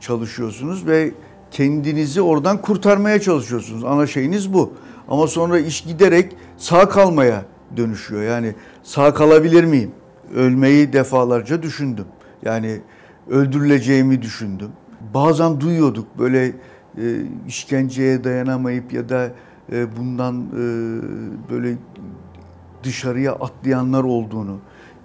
çalışıyorsunuz 0.00 0.86
ve 0.86 1.12
kendinizi 1.52 2.22
oradan 2.22 2.62
kurtarmaya 2.62 3.20
çalışıyorsunuz. 3.20 3.84
Ana 3.84 4.06
şeyiniz 4.06 4.52
bu. 4.52 4.72
Ama 5.08 5.26
sonra 5.26 5.58
iş 5.58 5.80
giderek 5.80 6.36
sağ 6.56 6.88
kalmaya 6.88 7.44
dönüşüyor. 7.76 8.22
Yani 8.22 8.54
sağ 8.82 9.14
kalabilir 9.14 9.64
miyim? 9.64 9.90
Ölmeyi 10.34 10.92
defalarca 10.92 11.62
düşündüm. 11.62 12.06
Yani 12.42 12.80
öldürüleceğimi 13.30 14.22
düşündüm. 14.22 14.68
Bazen 15.14 15.60
duyuyorduk 15.60 16.18
böyle 16.18 16.46
e, 16.46 16.52
işkenceye 17.48 18.24
dayanamayıp 18.24 18.92
ya 18.92 19.08
da 19.08 19.30
e, 19.72 19.96
bundan 19.96 20.40
e, 20.40 20.62
böyle 21.50 21.74
dışarıya 22.84 23.32
atlayanlar 23.32 24.04
olduğunu, 24.04 24.58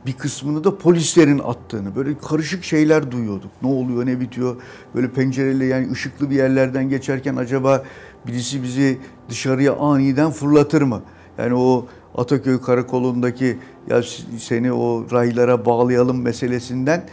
bir 0.05 0.13
kısmını 0.13 0.63
da 0.63 0.77
polislerin 0.77 1.39
attığını, 1.39 1.95
böyle 1.95 2.17
karışık 2.17 2.63
şeyler 2.63 3.11
duyuyorduk. 3.11 3.51
Ne 3.61 3.69
oluyor, 3.69 4.05
ne 4.05 4.19
bitiyor? 4.19 4.55
Böyle 4.95 5.11
pencereyle 5.11 5.65
yani 5.65 5.91
ışıklı 5.91 6.29
bir 6.29 6.35
yerlerden 6.35 6.89
geçerken 6.89 7.35
acaba 7.35 7.83
birisi 8.27 8.63
bizi 8.63 8.97
dışarıya 9.29 9.75
aniden 9.75 10.31
fırlatır 10.31 10.81
mı? 10.81 11.01
Yani 11.37 11.53
o 11.53 11.85
Ataköy 12.15 12.61
Karakolu'ndaki 12.61 13.57
ya 13.89 14.01
seni 14.37 14.73
o 14.73 15.05
raylara 15.11 15.65
bağlayalım 15.65 16.21
meselesinden 16.21 17.03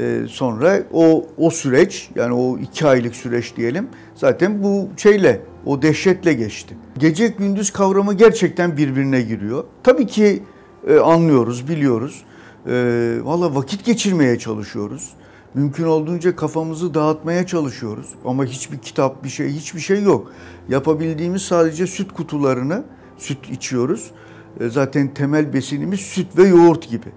e, 0.00 0.20
sonra 0.28 0.82
o 0.92 1.26
o 1.38 1.50
süreç 1.50 2.10
yani 2.14 2.34
o 2.34 2.58
iki 2.58 2.86
aylık 2.86 3.16
süreç 3.16 3.56
diyelim 3.56 3.88
zaten 4.14 4.62
bu 4.62 4.88
şeyle 4.96 5.40
o 5.66 5.82
dehşetle 5.82 6.32
geçti. 6.32 6.76
Gece 6.98 7.28
gündüz 7.28 7.70
kavramı 7.70 8.14
gerçekten 8.14 8.76
birbirine 8.76 9.22
giriyor. 9.22 9.64
Tabii 9.82 10.06
ki 10.06 10.42
e, 10.88 10.98
anlıyoruz, 10.98 11.68
biliyoruz. 11.68 12.24
E, 12.66 12.72
Valla 13.22 13.54
vakit 13.54 13.84
geçirmeye 13.84 14.38
çalışıyoruz. 14.38 15.10
Mümkün 15.54 15.84
olduğunca 15.84 16.36
kafamızı 16.36 16.94
dağıtmaya 16.94 17.46
çalışıyoruz. 17.46 18.06
Ama 18.24 18.44
hiçbir 18.44 18.78
kitap, 18.78 19.24
bir 19.24 19.28
şey, 19.28 19.48
hiçbir 19.48 19.80
şey 19.80 20.02
yok. 20.02 20.32
Yapabildiğimiz 20.68 21.42
sadece 21.42 21.86
süt 21.86 22.12
kutularını, 22.12 22.84
süt 23.18 23.50
içiyoruz. 23.50 24.10
E, 24.60 24.68
zaten 24.68 25.14
temel 25.14 25.52
besinimiz 25.52 26.00
süt 26.00 26.36
ve 26.36 26.48
yoğurt 26.48 26.88
gibi. 26.88 27.08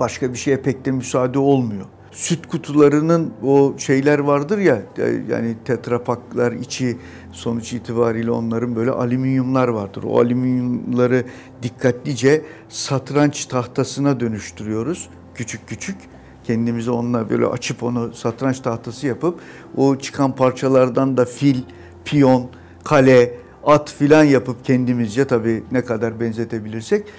Başka 0.00 0.32
bir 0.32 0.38
şeye 0.38 0.62
pek 0.62 0.84
de 0.84 0.90
müsaade 0.90 1.38
olmuyor. 1.38 1.86
Süt 2.18 2.46
kutularının 2.46 3.32
o 3.42 3.74
şeyler 3.78 4.18
vardır 4.18 4.58
ya 4.58 4.82
yani 5.28 5.56
tetrapaklar 5.64 6.52
içi 6.52 6.98
sonuç 7.32 7.72
itibariyle 7.72 8.30
onların 8.30 8.76
böyle 8.76 8.90
alüminyumlar 8.90 9.68
vardır. 9.68 10.02
O 10.06 10.20
alüminyumları 10.20 11.24
dikkatlice 11.62 12.42
satranç 12.68 13.46
tahtasına 13.46 14.20
dönüştürüyoruz 14.20 15.08
küçük 15.34 15.68
küçük 15.68 15.96
kendimizi 16.44 16.90
onunla 16.90 17.30
böyle 17.30 17.46
açıp 17.46 17.82
onu 17.82 18.14
satranç 18.14 18.60
tahtası 18.60 19.06
yapıp 19.06 19.40
o 19.76 19.96
çıkan 19.96 20.34
parçalardan 20.34 21.16
da 21.16 21.24
fil, 21.24 21.62
piyon, 22.04 22.50
kale, 22.84 23.34
at 23.64 23.92
filan 23.92 24.24
yapıp 24.24 24.64
kendimizce 24.64 25.24
tabii 25.24 25.62
ne 25.72 25.84
kadar 25.84 26.20
benzetebilirsek 26.20 27.06
e, 27.06 27.12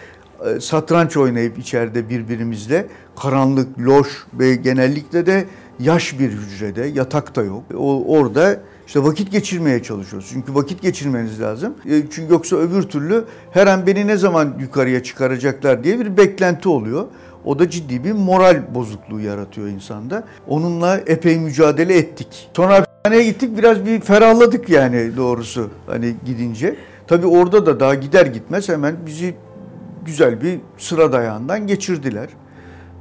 satranç 0.61 1.17
oynayıp 1.17 1.59
içeride 1.59 2.09
birbirimizle 2.09 2.87
karanlık, 3.15 3.79
loş 3.79 4.07
ve 4.33 4.55
genellikle 4.55 5.25
de 5.25 5.45
yaş 5.79 6.19
bir 6.19 6.29
hücrede, 6.29 6.85
yatak 6.85 7.35
da 7.35 7.43
yok. 7.43 7.63
O, 7.77 8.17
orada 8.17 8.59
işte 8.87 9.03
vakit 9.03 9.31
geçirmeye 9.31 9.83
çalışıyoruz. 9.83 10.29
Çünkü 10.33 10.55
vakit 10.55 10.81
geçirmeniz 10.81 11.41
lazım. 11.41 11.73
E, 11.85 12.01
çünkü 12.11 12.33
yoksa 12.33 12.55
öbür 12.55 12.83
türlü 12.83 13.25
her 13.51 13.67
an 13.67 13.87
beni 13.87 14.07
ne 14.07 14.17
zaman 14.17 14.53
yukarıya 14.59 15.03
çıkaracaklar 15.03 15.83
diye 15.83 15.99
bir 15.99 16.17
beklenti 16.17 16.69
oluyor. 16.69 17.05
O 17.45 17.59
da 17.59 17.69
ciddi 17.69 18.03
bir 18.03 18.11
moral 18.11 18.75
bozukluğu 18.75 19.19
yaratıyor 19.19 19.67
insanda. 19.67 20.23
Onunla 20.47 20.97
epey 20.97 21.39
mücadele 21.39 21.97
ettik. 21.97 22.49
Sonra 22.55 22.75
hapishaneye 22.75 23.31
gittik 23.31 23.57
biraz 23.57 23.85
bir 23.85 24.01
ferahladık 24.01 24.69
yani 24.69 25.17
doğrusu 25.17 25.69
hani 25.87 26.15
gidince. 26.25 26.75
Tabii 27.07 27.27
orada 27.27 27.65
da 27.65 27.79
daha 27.79 27.95
gider 27.95 28.25
gitmez 28.25 28.69
hemen 28.69 28.95
bizi 29.05 29.35
güzel 30.09 30.41
bir 30.41 30.59
sıra 30.77 31.11
dayağından 31.11 31.67
geçirdiler. 31.67 32.29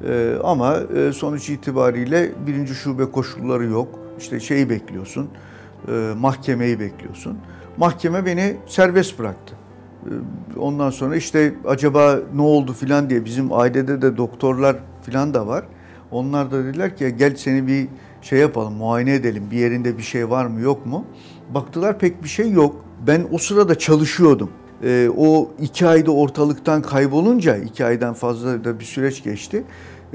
Ee, 0.08 0.34
ama 0.44 0.76
e, 0.96 1.12
sonuç 1.12 1.50
itibariyle 1.50 2.32
birinci 2.46 2.74
şube 2.74 3.10
koşulları 3.10 3.64
yok. 3.64 3.88
İşte 4.18 4.40
şeyi 4.40 4.70
bekliyorsun, 4.70 5.28
e, 5.88 5.92
mahkemeyi 6.18 6.80
bekliyorsun. 6.80 7.38
Mahkeme 7.76 8.26
beni 8.26 8.56
serbest 8.66 9.18
bıraktı. 9.18 9.54
Ee, 10.06 10.58
ondan 10.58 10.90
sonra 10.90 11.16
işte 11.16 11.54
acaba 11.66 12.18
ne 12.34 12.42
oldu 12.42 12.72
filan 12.72 13.10
diye 13.10 13.24
bizim 13.24 13.52
ailede 13.52 14.02
de 14.02 14.16
doktorlar 14.16 14.76
filan 15.02 15.34
da 15.34 15.46
var. 15.46 15.64
Onlar 16.10 16.50
da 16.50 16.64
dediler 16.64 16.96
ki 16.96 17.14
gel 17.18 17.36
seni 17.36 17.66
bir 17.66 17.88
şey 18.22 18.38
yapalım, 18.38 18.74
muayene 18.74 19.14
edelim. 19.14 19.44
Bir 19.50 19.56
yerinde 19.56 19.98
bir 19.98 20.02
şey 20.02 20.30
var 20.30 20.46
mı 20.46 20.60
yok 20.60 20.86
mu? 20.86 21.04
Baktılar 21.54 21.98
pek 21.98 22.22
bir 22.22 22.28
şey 22.28 22.50
yok. 22.50 22.84
Ben 23.06 23.26
o 23.32 23.38
sırada 23.38 23.78
çalışıyordum. 23.78 24.50
Ee, 24.84 25.10
o 25.16 25.50
iki 25.60 25.86
ayda 25.86 26.10
ortalıktan 26.10 26.82
kaybolunca, 26.82 27.56
iki 27.56 27.84
aydan 27.84 28.14
fazla 28.14 28.64
da 28.64 28.80
bir 28.80 28.84
süreç 28.84 29.24
geçti. 29.24 29.64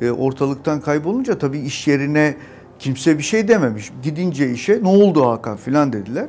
Ee, 0.02 0.12
ortalıktan 0.12 0.82
kaybolunca 0.82 1.38
tabii 1.38 1.60
iş 1.60 1.88
yerine 1.88 2.36
kimse 2.80 3.18
bir 3.18 3.24
şey 3.24 3.48
dememiş. 3.48 3.92
Gidince 4.04 4.52
işe 4.52 4.80
ne 4.84 4.88
oldu 4.88 5.26
Hakan 5.26 5.58
filan 5.58 5.94
dediler. 5.94 6.28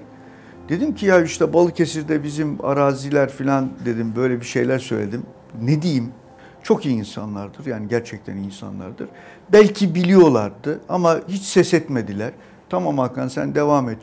Dedim 0.69 0.95
ki 0.95 1.07
ya 1.07 1.23
işte 1.23 1.53
Balıkesir'de 1.53 2.23
bizim 2.23 2.64
araziler 2.64 3.29
falan 3.29 3.69
dedim 3.85 4.12
böyle 4.17 4.41
bir 4.41 4.47
şeyler 4.47 4.79
söyledim. 4.79 5.23
Ne 5.62 5.83
diyeyim? 5.83 6.09
Çok 6.62 6.87
iyi 6.87 6.97
insanlardır 6.97 7.67
yani 7.67 7.88
gerçekten 7.88 8.37
iyi 8.37 8.47
insanlardır. 8.47 9.09
Belki 9.53 9.95
biliyorlardı 9.95 10.81
ama 10.88 11.21
hiç 11.29 11.43
ses 11.43 11.75
etmediler. 11.75 12.33
Tamam 12.69 12.99
Hakan 12.99 13.29
sen 13.29 13.55
devam 13.55 13.88
et 13.88 14.03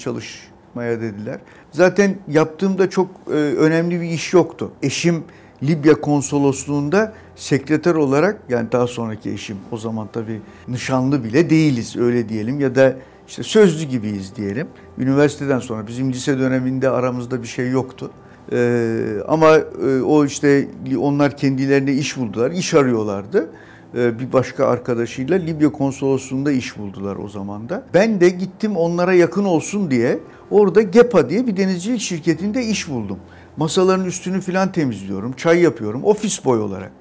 çalışmaya 0.71 1.01
dediler. 1.01 1.39
Zaten 1.71 2.15
yaptığımda 2.27 2.89
çok 2.89 3.07
e, 3.27 3.31
önemli 3.33 4.01
bir 4.01 4.09
iş 4.09 4.33
yoktu. 4.33 4.71
Eşim 4.83 5.23
Libya 5.63 6.01
konsolosluğunda 6.01 7.13
sekreter 7.35 7.95
olarak 7.95 8.39
yani 8.49 8.71
daha 8.71 8.87
sonraki 8.87 9.31
eşim 9.31 9.57
o 9.71 9.77
zaman 9.77 10.07
tabii 10.13 10.41
nişanlı 10.67 11.23
bile 11.23 11.49
değiliz 11.49 11.95
öyle 11.97 12.29
diyelim 12.29 12.59
ya 12.59 12.75
da 12.75 12.95
işte 13.27 13.43
sözlü 13.43 13.85
gibiyiz 13.85 14.35
diyelim. 14.35 14.67
Üniversiteden 14.97 15.59
sonra 15.59 15.87
bizim 15.87 16.11
lise 16.11 16.39
döneminde 16.39 16.89
aramızda 16.89 17.41
bir 17.41 17.47
şey 17.47 17.69
yoktu. 17.71 18.11
Ee, 18.51 19.17
ama 19.27 19.57
e, 19.57 20.01
o 20.01 20.25
işte 20.25 20.67
onlar 20.99 21.37
kendilerine 21.37 21.93
iş 21.93 22.17
buldular, 22.17 22.51
iş 22.51 22.73
arıyorlardı. 22.73 23.49
Ee, 23.95 24.19
bir 24.19 24.33
başka 24.33 24.65
arkadaşıyla 24.65 25.37
Libya 25.37 25.71
konsolosluğunda 25.71 26.51
iş 26.51 26.77
buldular 26.77 27.15
o 27.15 27.29
zaman 27.29 27.69
da. 27.69 27.83
Ben 27.93 28.21
de 28.21 28.29
gittim 28.29 28.77
onlara 28.77 29.13
yakın 29.13 29.43
olsun 29.43 29.91
diye 29.91 30.19
orada 30.51 30.81
GEPA 30.81 31.29
diye 31.29 31.47
bir 31.47 31.57
denizcilik 31.57 32.01
şirketinde 32.01 32.65
iş 32.65 32.89
buldum. 32.89 33.17
Masaların 33.57 34.05
üstünü 34.05 34.41
filan 34.41 34.71
temizliyorum, 34.71 35.33
çay 35.33 35.61
yapıyorum 35.61 36.03
ofis 36.03 36.45
boy 36.45 36.59
olarak. 36.59 36.91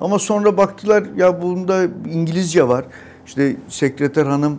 Ama 0.00 0.18
sonra 0.18 0.56
baktılar 0.56 1.04
ya 1.16 1.42
bunda 1.42 1.84
İngilizce 2.12 2.68
var. 2.68 2.84
İşte 3.26 3.56
sekreter 3.68 4.26
hanım 4.26 4.58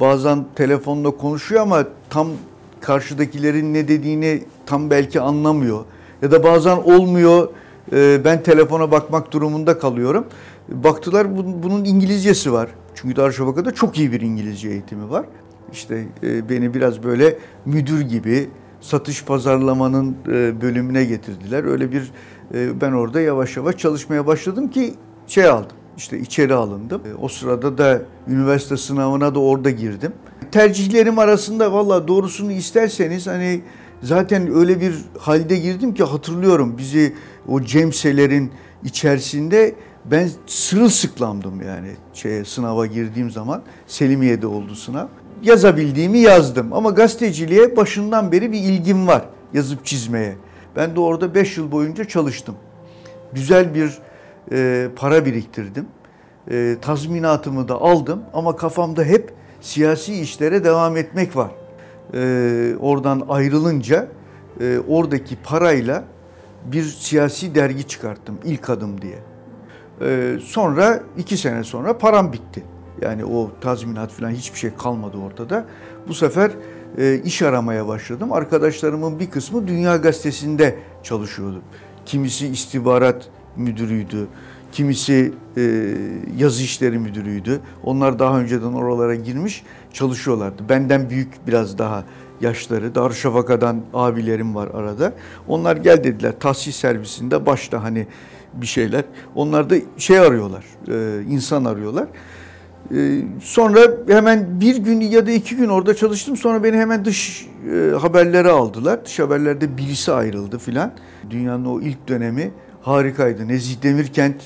bazen 0.00 0.44
telefonla 0.54 1.10
konuşuyor 1.10 1.62
ama 1.62 1.84
tam 2.10 2.28
karşıdakilerin 2.80 3.74
ne 3.74 3.88
dediğini 3.88 4.42
tam 4.66 4.90
belki 4.90 5.20
anlamıyor. 5.20 5.84
Ya 6.22 6.30
da 6.30 6.44
bazen 6.44 6.76
olmuyor 6.76 7.48
e, 7.92 8.24
ben 8.24 8.42
telefona 8.42 8.90
bakmak 8.90 9.32
durumunda 9.32 9.78
kalıyorum. 9.78 10.26
Baktılar 10.68 11.36
bunun 11.62 11.84
İngilizcesi 11.84 12.52
var. 12.52 12.68
Çünkü 12.94 13.16
Darüşşafaka'da 13.16 13.74
çok 13.74 13.98
iyi 13.98 14.12
bir 14.12 14.20
İngilizce 14.20 14.68
eğitimi 14.68 15.10
var. 15.10 15.26
İşte 15.72 16.04
e, 16.22 16.48
beni 16.48 16.74
biraz 16.74 17.02
böyle 17.02 17.38
müdür 17.64 18.00
gibi 18.00 18.48
satış 18.80 19.24
pazarlamanın 19.24 20.16
e, 20.28 20.60
bölümüne 20.60 21.04
getirdiler. 21.04 21.64
Öyle 21.64 21.92
bir 21.92 22.12
ben 22.80 22.92
orada 22.92 23.20
yavaş 23.20 23.56
yavaş 23.56 23.76
çalışmaya 23.76 24.26
başladım 24.26 24.70
ki 24.70 24.94
şey 25.26 25.44
aldım 25.44 25.76
işte 25.96 26.18
içeri 26.18 26.54
alındım. 26.54 27.02
E, 27.06 27.14
o 27.14 27.28
sırada 27.28 27.78
da 27.78 28.02
üniversite 28.28 28.76
sınavına 28.76 29.34
da 29.34 29.40
orada 29.40 29.70
girdim. 29.70 30.12
Tercihlerim 30.52 31.18
arasında 31.18 31.72
valla 31.72 32.08
doğrusunu 32.08 32.52
isterseniz 32.52 33.26
hani 33.26 33.60
zaten 34.02 34.54
öyle 34.54 34.80
bir 34.80 34.94
halde 35.18 35.56
girdim 35.56 35.94
ki 35.94 36.04
hatırlıyorum 36.04 36.78
bizi 36.78 37.14
o 37.48 37.62
cemselerin 37.62 38.50
içerisinde 38.84 39.74
ben 40.04 40.28
sırılsıklamdım 40.46 41.62
yani 41.62 41.88
şeye 42.14 42.44
sınava 42.44 42.86
girdiğim 42.86 43.30
zaman. 43.30 43.62
Selimiye'de 43.86 44.46
oldu 44.46 44.74
sınav. 44.74 45.06
Yazabildiğimi 45.42 46.18
yazdım 46.18 46.72
ama 46.72 46.90
gazeteciliğe 46.90 47.76
başından 47.76 48.32
beri 48.32 48.52
bir 48.52 48.58
ilgim 48.58 49.06
var 49.06 49.24
yazıp 49.52 49.84
çizmeye. 49.84 50.36
Ben 50.76 50.96
de 50.96 51.00
orada 51.00 51.34
5 51.34 51.56
yıl 51.56 51.72
boyunca 51.72 52.04
çalıştım. 52.04 52.54
Güzel 53.32 53.74
bir 53.74 53.98
e, 54.52 54.88
para 54.96 55.24
biriktirdim. 55.24 55.86
E, 56.50 56.76
tazminatımı 56.82 57.68
da 57.68 57.74
aldım 57.74 58.22
ama 58.34 58.56
kafamda 58.56 59.04
hep 59.04 59.34
siyasi 59.60 60.20
işlere 60.20 60.64
devam 60.64 60.96
etmek 60.96 61.36
var. 61.36 61.50
E, 62.14 62.72
oradan 62.80 63.26
ayrılınca 63.28 64.08
e, 64.60 64.78
oradaki 64.88 65.36
parayla 65.36 66.04
bir 66.64 66.82
siyasi 66.82 67.54
dergi 67.54 67.88
çıkarttım 67.88 68.38
ilk 68.44 68.70
adım 68.70 69.02
diye. 69.02 69.18
E, 70.00 70.38
sonra 70.44 71.00
iki 71.18 71.36
sene 71.36 71.64
sonra 71.64 71.98
param 71.98 72.32
bitti. 72.32 72.62
Yani 73.02 73.24
o 73.24 73.50
tazminat 73.60 74.10
falan 74.10 74.30
hiçbir 74.30 74.58
şey 74.58 74.70
kalmadı 74.78 75.16
ortada. 75.16 75.66
Bu 76.08 76.14
sefer 76.14 76.50
e, 76.98 77.20
iş 77.24 77.42
aramaya 77.42 77.88
başladım. 77.88 78.32
Arkadaşlarımın 78.32 79.18
bir 79.20 79.30
kısmı 79.30 79.68
Dünya 79.68 79.96
Gazetesi'nde 79.96 80.78
çalışıyordu. 81.02 81.62
Kimisi 82.06 82.46
istihbarat 82.46 83.28
müdürüydü. 83.56 84.26
Kimisi 84.72 85.32
e, 85.56 85.94
yazı 86.38 86.62
işleri 86.62 86.98
müdürüydü. 86.98 87.60
Onlar 87.84 88.18
daha 88.18 88.40
önceden 88.40 88.72
oralara 88.72 89.14
girmiş 89.14 89.62
çalışıyorlardı. 89.92 90.68
Benden 90.68 91.10
büyük 91.10 91.46
biraz 91.46 91.78
daha 91.78 92.04
yaşları. 92.40 92.94
Darüşşafaka'dan 92.94 93.82
abilerim 93.94 94.54
var 94.54 94.68
arada. 94.74 95.12
Onlar 95.48 95.76
gel 95.76 96.04
dediler 96.04 96.32
tahsis 96.40 96.76
servisinde 96.76 97.46
başta 97.46 97.82
hani 97.82 98.06
bir 98.54 98.66
şeyler. 98.66 99.04
Onlar 99.34 99.70
da 99.70 99.74
şey 99.98 100.18
arıyorlar, 100.18 100.64
e, 100.88 101.22
insan 101.28 101.64
arıyorlar. 101.64 102.06
E, 102.94 103.22
sonra 103.42 103.80
hemen 104.08 104.60
bir 104.60 104.76
gün 104.76 105.00
ya 105.00 105.26
da 105.26 105.30
iki 105.30 105.56
gün 105.56 105.68
orada 105.68 105.96
çalıştım. 105.96 106.36
Sonra 106.36 106.64
beni 106.64 106.76
hemen 106.76 107.04
dış 107.04 107.46
e, 107.72 107.96
haberlere 107.96 108.50
aldılar. 108.50 109.04
Dış 109.04 109.18
haberlerde 109.18 109.76
birisi 109.76 110.12
ayrıldı 110.12 110.58
filan. 110.58 110.92
Dünyanın 111.30 111.64
o 111.64 111.80
ilk 111.80 112.08
dönemi 112.08 112.50
harikaydı. 112.82 113.48
Nezih 113.48 113.82
Demirkent 113.82 114.36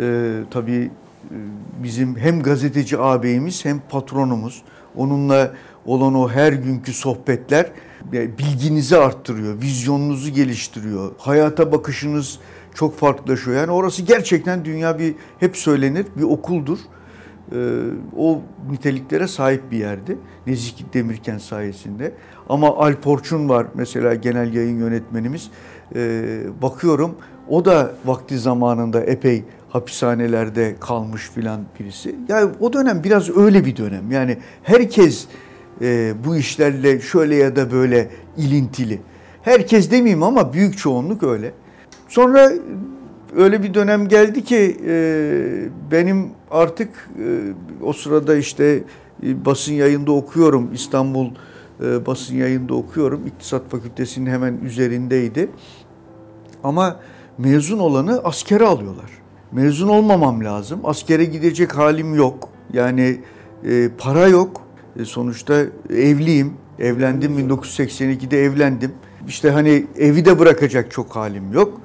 e, 0.00 0.32
tabii 0.50 0.90
e, 1.30 1.36
bizim 1.82 2.16
hem 2.16 2.42
gazeteci 2.42 2.98
ağabeyimiz 2.98 3.64
hem 3.64 3.80
patronumuz. 3.88 4.62
Onunla 4.96 5.52
olan 5.86 6.14
o 6.14 6.28
her 6.28 6.52
günkü 6.52 6.92
sohbetler 6.92 7.66
bilginizi 8.12 8.96
arttırıyor, 8.96 9.62
vizyonunuzu 9.62 10.30
geliştiriyor. 10.30 11.12
Hayata 11.18 11.72
bakışınız 11.72 12.38
çok 12.74 12.98
farklılaşıyor. 12.98 13.56
Yani 13.56 13.70
orası 13.70 14.02
gerçekten 14.02 14.64
dünya 14.64 14.98
bir 14.98 15.14
hep 15.40 15.56
söylenir 15.56 16.06
bir 16.16 16.22
okuldur. 16.22 16.78
Ee, 17.52 17.56
o 18.16 18.42
niteliklere 18.70 19.28
sahip 19.28 19.70
bir 19.70 19.78
yerdi. 19.78 20.18
Nezih 20.46 20.72
Demirkent 20.94 21.42
sayesinde. 21.42 22.12
Ama 22.48 22.76
Alp 22.76 23.06
Orçun 23.06 23.48
var 23.48 23.66
mesela 23.74 24.14
genel 24.14 24.54
yayın 24.54 24.78
yönetmenimiz. 24.78 25.50
Ee, 25.94 26.40
bakıyorum 26.62 27.14
o 27.48 27.64
da 27.64 27.92
vakti 28.04 28.38
zamanında 28.38 29.00
epey 29.00 29.44
hapishanelerde 29.68 30.76
kalmış 30.80 31.30
filan 31.30 31.60
birisi. 31.80 32.14
Yani 32.28 32.50
o 32.60 32.72
dönem 32.72 33.04
biraz 33.04 33.36
öyle 33.36 33.64
bir 33.64 33.76
dönem. 33.76 34.10
Yani 34.10 34.38
herkes 34.62 35.26
e, 35.80 36.14
bu 36.24 36.36
işlerle 36.36 37.00
şöyle 37.00 37.34
ya 37.34 37.56
da 37.56 37.72
böyle 37.72 38.10
ilintili. 38.36 39.00
Herkes 39.42 39.90
demeyeyim 39.90 40.22
ama 40.22 40.52
büyük 40.52 40.78
çoğunluk 40.78 41.22
öyle. 41.22 41.52
Sonra 42.08 42.52
öyle 43.36 43.62
bir 43.62 43.74
dönem 43.74 44.08
geldi 44.08 44.44
ki 44.44 44.76
e, 44.86 45.68
benim 45.90 46.30
artık 46.50 47.10
e, 47.18 47.52
o 47.84 47.92
sırada 47.92 48.36
işte 48.36 48.82
e, 49.22 49.44
basın 49.44 49.72
yayında 49.72 50.12
okuyorum 50.12 50.70
İstanbul 50.74 51.30
e, 51.84 52.06
basın 52.06 52.36
yayında 52.36 52.74
okuyorum. 52.74 53.26
İktisat 53.26 53.70
Fakültesinin 53.70 54.30
hemen 54.30 54.58
üzerindeydi. 54.64 55.48
Ama 56.64 56.96
mezun 57.38 57.78
olanı 57.78 58.20
askere 58.24 58.64
alıyorlar. 58.64 59.10
Mezun 59.52 59.88
olmamam 59.88 60.44
lazım. 60.44 60.80
Askere 60.84 61.24
gidecek 61.24 61.76
halim 61.76 62.14
yok. 62.14 62.48
Yani 62.72 63.20
e, 63.64 63.90
para 63.98 64.26
yok. 64.26 64.62
E, 65.00 65.04
sonuçta 65.04 65.62
evliyim. 65.90 66.52
Evlendim 66.78 67.38
1982'de 67.38 68.44
evlendim. 68.44 68.92
İşte 69.28 69.50
hani 69.50 69.86
evi 69.98 70.24
de 70.24 70.38
bırakacak 70.38 70.90
çok 70.90 71.16
halim 71.16 71.52
yok. 71.52 71.80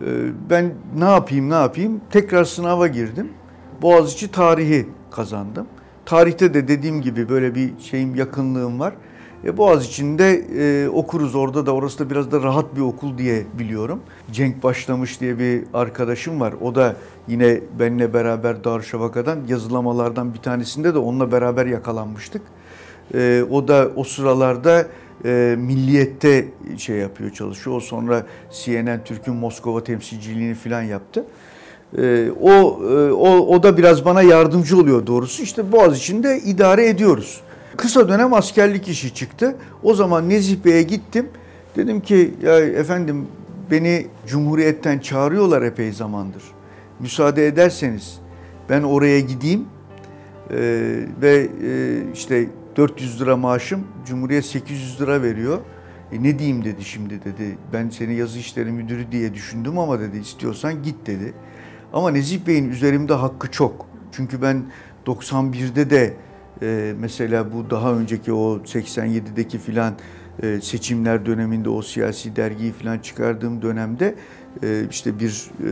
E, 0.00 0.06
ben 0.50 0.74
ne 0.98 1.04
yapayım 1.04 1.50
ne 1.50 1.54
yapayım? 1.54 2.00
Tekrar 2.10 2.44
sınava 2.44 2.86
girdim. 2.86 3.28
Boğaziçi 3.82 4.30
tarihi 4.30 4.88
kazandım. 5.10 5.66
Tarihte 6.06 6.54
de 6.54 6.68
dediğim 6.68 7.02
gibi 7.02 7.28
böyle 7.28 7.54
bir 7.54 7.72
şeyim 7.80 8.14
yakınlığım 8.14 8.80
var. 8.80 8.94
E, 9.44 9.56
Boğaz 9.56 9.86
içinde 9.86 10.44
e, 10.58 10.88
okuruz 10.88 11.34
orada 11.34 11.66
da 11.66 11.72
orası 11.72 11.98
da 11.98 12.10
biraz 12.10 12.32
da 12.32 12.42
rahat 12.42 12.76
bir 12.76 12.80
okul 12.80 13.18
diye 13.18 13.46
biliyorum. 13.58 14.00
Cenk 14.32 14.62
Başlamış 14.62 15.20
diye 15.20 15.38
bir 15.38 15.64
arkadaşım 15.74 16.40
var. 16.40 16.54
O 16.60 16.74
da 16.74 16.96
yine 17.28 17.60
benimle 17.78 18.14
beraber 18.14 18.64
Darüşşafaka'dan 18.64 19.38
yazılamalardan 19.48 20.34
bir 20.34 20.38
tanesinde 20.38 20.94
de 20.94 20.98
onunla 20.98 21.32
beraber 21.32 21.66
yakalanmıştık. 21.66 22.42
E, 23.14 23.44
o 23.50 23.68
da 23.68 23.90
o 23.96 24.04
sıralarda 24.04 24.86
e, 25.24 25.54
milliyette 25.58 26.44
şey 26.76 26.96
yapıyor 26.96 27.30
çalışıyor. 27.30 27.76
O 27.76 27.80
sonra 27.80 28.26
CNN 28.52 29.04
Türk'ün 29.04 29.34
Moskova 29.34 29.84
temsilciliğini 29.84 30.54
falan 30.54 30.82
yaptı. 30.82 31.24
E, 31.98 32.30
o, 32.40 32.50
e, 32.50 33.12
o, 33.12 33.28
o 33.28 33.62
da 33.62 33.76
biraz 33.76 34.04
bana 34.04 34.22
yardımcı 34.22 34.78
oluyor 34.78 35.06
doğrusu. 35.06 35.42
İşte 35.42 35.72
Boğaz 35.72 35.98
içinde 35.98 36.38
idare 36.38 36.88
ediyoruz. 36.88 37.40
Kısa 37.76 38.08
dönem 38.08 38.34
askerlik 38.34 38.88
işi 38.88 39.14
çıktı. 39.14 39.56
O 39.82 39.94
zaman 39.94 40.28
Nezih 40.28 40.64
Bey'e 40.64 40.82
gittim. 40.82 41.28
Dedim 41.76 42.00
ki 42.00 42.34
ya 42.42 42.58
efendim 42.58 43.26
beni 43.70 44.06
Cumhuriyet'ten 44.26 44.98
çağırıyorlar 44.98 45.62
epey 45.62 45.92
zamandır. 45.92 46.42
Müsaade 47.00 47.46
ederseniz 47.46 48.18
ben 48.70 48.82
oraya 48.82 49.20
gideyim 49.20 49.64
ee, 50.50 50.56
ve 51.22 51.48
e, 51.64 52.02
işte 52.14 52.46
400 52.78 53.20
lira 53.20 53.36
maaşım 53.36 53.86
Cumhuriyet 54.06 54.44
800 54.44 55.00
lira 55.00 55.22
veriyor. 55.22 55.58
E 56.12 56.22
ne 56.22 56.38
diyeyim 56.38 56.64
dedi 56.64 56.84
şimdi 56.84 57.24
dedi. 57.24 57.58
Ben 57.72 57.88
seni 57.88 58.14
yazı 58.14 58.38
işleri 58.38 58.72
müdürü 58.72 59.12
diye 59.12 59.34
düşündüm 59.34 59.78
ama 59.78 60.00
dedi 60.00 60.18
istiyorsan 60.18 60.82
git 60.82 61.06
dedi. 61.06 61.34
Ama 61.92 62.10
Nezih 62.10 62.46
Bey'in 62.46 62.70
üzerimde 62.70 63.14
hakkı 63.14 63.50
çok. 63.50 63.86
Çünkü 64.12 64.42
ben 64.42 64.62
91'de 65.06 65.90
de 65.90 66.16
e, 66.62 66.94
mesela 66.98 67.52
bu 67.52 67.70
daha 67.70 67.92
önceki 67.92 68.32
o 68.32 68.58
87'deki 68.58 69.58
filan 69.58 69.94
e, 70.42 70.60
seçimler 70.60 71.26
döneminde 71.26 71.68
o 71.68 71.82
siyasi 71.82 72.36
dergiyi 72.36 72.72
filan 72.72 72.98
çıkardığım 72.98 73.62
dönemde 73.62 74.14
e, 74.62 74.84
işte 74.90 75.20
bir 75.20 75.50
e, 75.64 75.70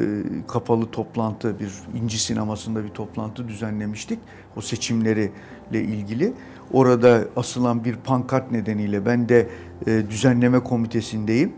kapalı 0.48 0.90
toplantı, 0.90 1.60
bir 1.60 1.72
inci 2.00 2.18
sinemasında 2.18 2.84
bir 2.84 2.88
toplantı 2.88 3.48
düzenlemiştik. 3.48 4.18
O 4.56 4.60
seçimleriyle 4.60 5.30
ilgili. 5.72 6.32
Orada 6.72 7.20
asılan 7.36 7.84
bir 7.84 7.96
pankart 7.96 8.50
nedeniyle 8.50 9.06
ben 9.06 9.28
de 9.28 9.48
e, 9.86 10.10
düzenleme 10.10 10.60
komitesindeyim. 10.60 11.52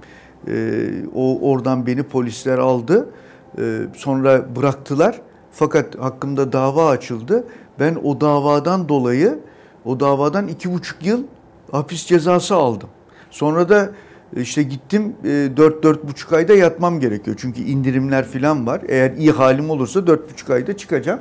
E, 0.48 0.88
o 1.14 1.50
oradan 1.50 1.86
beni 1.86 2.02
polisler 2.02 2.58
aldı. 2.58 3.08
E, 3.58 3.78
sonra 3.96 4.56
bıraktılar. 4.56 5.20
Fakat 5.52 5.98
hakkımda 5.98 6.52
dava 6.52 6.88
açıldı. 6.88 7.44
Ben 7.80 7.96
o 8.04 8.20
davadan 8.20 8.88
dolayı, 8.88 9.38
o 9.84 10.00
davadan 10.00 10.48
iki 10.48 10.72
buçuk 10.72 11.06
yıl 11.06 11.22
hapis 11.70 12.06
cezası 12.06 12.54
aldım. 12.54 12.88
Sonra 13.30 13.68
da 13.68 13.90
e, 14.36 14.40
işte 14.40 14.62
gittim 14.62 15.14
e, 15.24 15.28
dört 15.56 15.82
dört 15.82 16.08
buçuk 16.08 16.32
ayda 16.32 16.54
yatmam 16.54 17.00
gerekiyor. 17.00 17.36
Çünkü 17.40 17.60
indirimler 17.60 18.24
falan 18.24 18.66
var. 18.66 18.80
Eğer 18.88 19.12
iyi 19.12 19.30
halim 19.30 19.70
olursa 19.70 20.06
dört 20.06 20.32
buçuk 20.32 20.50
ayda 20.50 20.76
çıkacağım. 20.76 21.20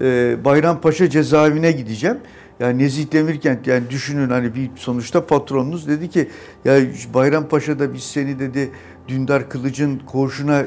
E, 0.00 0.36
Bayrampaşa 0.44 1.10
cezaevine 1.10 1.72
gideceğim. 1.72 2.18
Yani 2.60 2.78
Nezih 2.78 3.12
Demirkent 3.12 3.66
yani 3.66 3.90
düşünün 3.90 4.30
hani 4.30 4.54
bir 4.54 4.70
sonuçta 4.76 5.26
patronunuz 5.26 5.88
dedi 5.88 6.10
ki 6.10 6.28
ya 6.64 6.80
Bayrampaşa'da 7.14 7.94
biz 7.94 8.02
seni 8.02 8.38
dedi 8.38 8.70
Dündar 9.08 9.48
Kılıç'ın 9.48 9.98
koğuşuna 9.98 10.64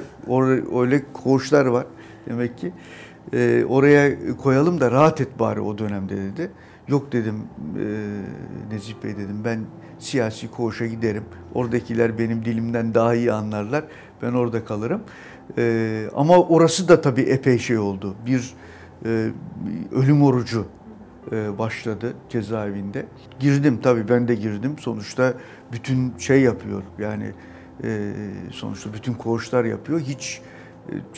öyle 0.80 1.04
koğuşlar 1.14 1.66
var 1.66 1.86
demek 2.30 2.58
ki 2.58 2.74
e, 3.34 3.66
oraya 3.70 4.36
koyalım 4.38 4.80
da 4.80 4.92
rahat 4.92 5.22
et 5.22 5.40
bari 5.40 5.62
o 5.62 5.78
dönemde 5.78 6.18
dedi. 6.18 6.52
Yok 6.88 7.12
dedim 7.12 7.36
e, 7.80 8.76
Nezih 8.76 8.94
Bey 9.04 9.12
dedim 9.18 9.42
ben 9.46 9.60
siyasi 10.00 10.52
koğuşa 10.52 10.86
giderim. 10.86 11.24
Oradakiler 11.54 12.20
benim 12.20 12.46
dilimden 12.46 12.94
daha 12.94 13.16
iyi 13.16 13.32
anlarlar. 13.32 13.84
Ben 14.22 14.34
orada 14.34 14.66
kalırım. 14.66 15.02
E, 15.58 16.06
ama 16.16 16.38
orası 16.38 16.88
da 16.88 17.02
tabii 17.02 17.22
epey 17.22 17.60
şey 17.60 17.78
oldu. 17.78 18.16
Bir 18.26 18.54
e, 19.06 19.30
ölüm 19.92 20.24
orucu 20.24 20.66
başladı 21.58 22.14
cezaevinde. 22.30 23.06
Girdim 23.40 23.80
tabii 23.84 24.10
ben 24.10 24.28
de 24.28 24.36
girdim. 24.36 24.76
Sonuçta 24.80 25.34
bütün 25.72 26.18
şey 26.18 26.42
yapıyor 26.42 26.84
yani 27.00 27.32
e, 27.84 28.12
sonuçta 28.52 28.94
bütün 28.94 29.14
koğuşlar 29.14 29.66
yapıyor. 29.66 30.00
Hiç 30.00 30.42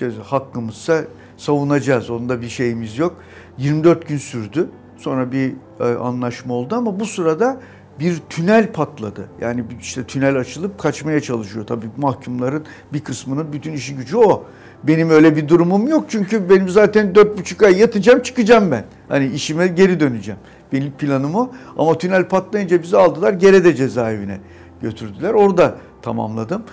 e, 0.01 0.05
hakkımızsa 0.23 1.03
savunacağız. 1.37 2.09
Onda 2.09 2.41
bir 2.41 2.49
şeyimiz 2.49 2.97
yok. 2.97 3.15
24 3.57 4.07
gün 4.07 4.17
sürdü. 4.17 4.69
Sonra 4.97 5.31
bir 5.31 5.53
e, 5.79 5.83
anlaşma 5.83 6.53
oldu 6.53 6.75
ama 6.75 6.99
bu 6.99 7.05
sırada 7.05 7.59
bir 7.99 8.17
tünel 8.29 8.71
patladı. 8.71 9.29
Yani 9.41 9.63
işte 9.81 10.03
tünel 10.03 10.39
açılıp 10.39 10.79
kaçmaya 10.79 11.19
çalışıyor. 11.19 11.67
Tabii 11.67 11.85
mahkumların 11.97 12.65
bir 12.93 12.99
kısmının 12.99 13.53
bütün 13.53 13.73
işi 13.73 13.95
gücü 13.95 14.17
o. 14.17 14.45
Benim 14.83 15.09
öyle 15.09 15.35
bir 15.35 15.47
durumum 15.47 15.87
yok 15.87 16.05
çünkü 16.07 16.49
benim 16.49 16.69
zaten 16.69 17.15
dört 17.15 17.37
buçuk 17.37 17.63
ay 17.63 17.77
yatacağım 17.79 18.21
çıkacağım 18.21 18.71
ben. 18.71 18.85
Hani 19.07 19.27
işime 19.27 19.67
geri 19.67 19.99
döneceğim. 19.99 20.39
Benim 20.73 20.91
planım 20.91 21.35
o. 21.35 21.49
Ama 21.77 21.97
tünel 21.97 22.27
patlayınca 22.27 22.83
bizi 22.83 22.97
aldılar 22.97 23.33
Gerede 23.33 23.75
cezaevine 23.75 24.39
götürdüler. 24.81 25.33
Orada 25.33 25.75
tamamladım 26.01 26.63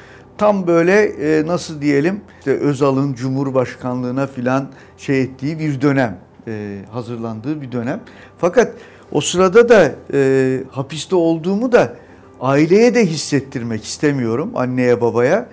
tam 0.42 0.66
böyle 0.66 1.02
e, 1.02 1.46
nasıl 1.46 1.80
diyelim 1.80 2.20
işte 2.38 2.58
Özal'ın 2.58 3.14
Cumhurbaşkanlığına 3.14 4.26
filan 4.26 4.68
şey 4.98 5.22
ettiği 5.22 5.58
bir 5.58 5.80
dönem, 5.80 6.18
e, 6.48 6.78
hazırlandığı 6.92 7.62
bir 7.62 7.72
dönem. 7.72 8.00
Fakat 8.38 8.72
o 9.12 9.20
sırada 9.20 9.68
da 9.68 9.92
e, 10.12 10.60
hapiste 10.70 11.16
olduğumu 11.16 11.72
da 11.72 11.92
aileye 12.40 12.94
de 12.94 13.06
hissettirmek 13.06 13.84
istemiyorum 13.84 14.52
anneye 14.54 15.00
babaya. 15.00 15.48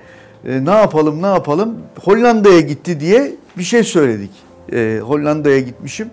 E, 0.45 0.65
ne 0.65 0.71
yapalım 0.71 1.21
ne 1.21 1.27
yapalım 1.27 1.77
Hollanda'ya 2.03 2.59
gitti 2.59 2.99
diye 2.99 3.31
bir 3.57 3.63
şey 3.63 3.83
söyledik. 3.83 4.31
E, 4.71 4.99
Hollanda'ya 5.03 5.59
gitmişim 5.59 6.09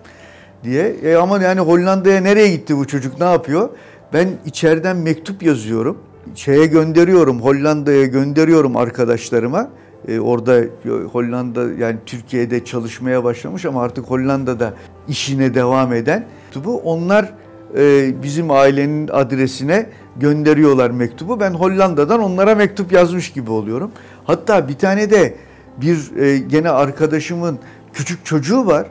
diye. 0.63 0.95
E, 1.03 1.15
ama 1.15 1.43
yani 1.43 1.59
Hollanda'ya 1.59 2.21
nereye 2.21 2.55
gitti 2.55 2.77
bu 2.77 2.87
çocuk 2.87 3.19
ne 3.19 3.25
yapıyor? 3.25 3.69
Ben 4.13 4.29
içeriden 4.45 4.97
mektup 4.97 5.43
yazıyorum 5.43 5.97
şeye 6.35 6.65
gönderiyorum, 6.65 7.41
Hollanda'ya 7.41 8.05
gönderiyorum 8.05 8.77
arkadaşlarıma. 8.77 9.69
Ee, 10.07 10.19
orada 10.19 10.63
Hollanda 11.11 11.63
yani 11.79 11.97
Türkiye'de 12.05 12.65
çalışmaya 12.65 13.23
başlamış 13.23 13.65
ama 13.65 13.81
artık 13.81 14.05
Hollanda'da 14.05 14.73
işine 15.07 15.53
devam 15.53 15.93
eden 15.93 16.25
mektubu 16.45 16.77
onlar 16.77 17.33
e, 17.77 18.13
bizim 18.23 18.51
ailenin 18.51 19.07
adresine 19.07 19.89
gönderiyorlar 20.17 20.89
mektubu. 20.91 21.39
Ben 21.39 21.51
Hollanda'dan 21.53 22.19
onlara 22.19 22.55
mektup 22.55 22.91
yazmış 22.91 23.31
gibi 23.31 23.51
oluyorum. 23.51 23.91
Hatta 24.25 24.67
bir 24.67 24.77
tane 24.77 25.11
de 25.11 25.35
bir 25.77 26.17
e, 26.17 26.37
gene 26.37 26.69
arkadaşımın 26.69 27.59
küçük 27.93 28.25
çocuğu 28.25 28.65
var. 28.65 28.87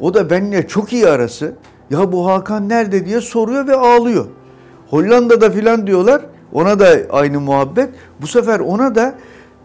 O 0.00 0.14
da 0.14 0.30
benimle 0.30 0.68
çok 0.68 0.92
iyi 0.92 1.08
arası. 1.08 1.54
Ya 1.90 2.12
bu 2.12 2.26
Hakan 2.26 2.68
nerede 2.68 3.06
diye 3.06 3.20
soruyor 3.20 3.66
ve 3.66 3.76
ağlıyor. 3.76 4.26
Hollanda'da 4.90 5.50
filan 5.50 5.86
diyorlar. 5.86 6.22
Ona 6.52 6.80
da 6.80 6.88
aynı 7.10 7.40
muhabbet. 7.40 7.90
Bu 8.20 8.26
sefer 8.26 8.60
ona 8.60 8.94
da 8.94 9.14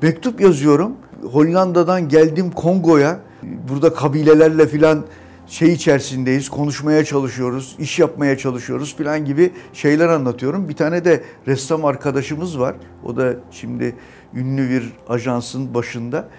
mektup 0.02 0.42
yazıyorum. 0.42 0.92
Hollanda'dan 1.32 2.10
geldim 2.10 2.52
Kongo'ya. 2.52 3.20
Burada 3.44 3.94
kabilelerle 3.94 4.68
filan 4.68 5.06
şey 5.48 5.74
içerisindeyiz, 5.74 6.50
konuşmaya 6.50 7.06
çalışıyoruz, 7.06 7.76
iş 7.80 8.00
yapmaya 8.00 8.38
çalışıyoruz 8.38 8.96
filan 8.96 9.26
gibi 9.26 9.52
şeyler 9.74 10.08
anlatıyorum. 10.08 10.70
Bir 10.70 10.76
tane 10.76 11.06
de 11.06 11.24
ressam 11.48 11.86
arkadaşımız 11.86 12.60
var. 12.60 12.76
O 13.06 13.18
da 13.18 13.34
şimdi 13.52 13.96
ünlü 14.34 14.70
bir 14.70 14.94
ajansın 15.10 15.74
başında. 15.74 16.30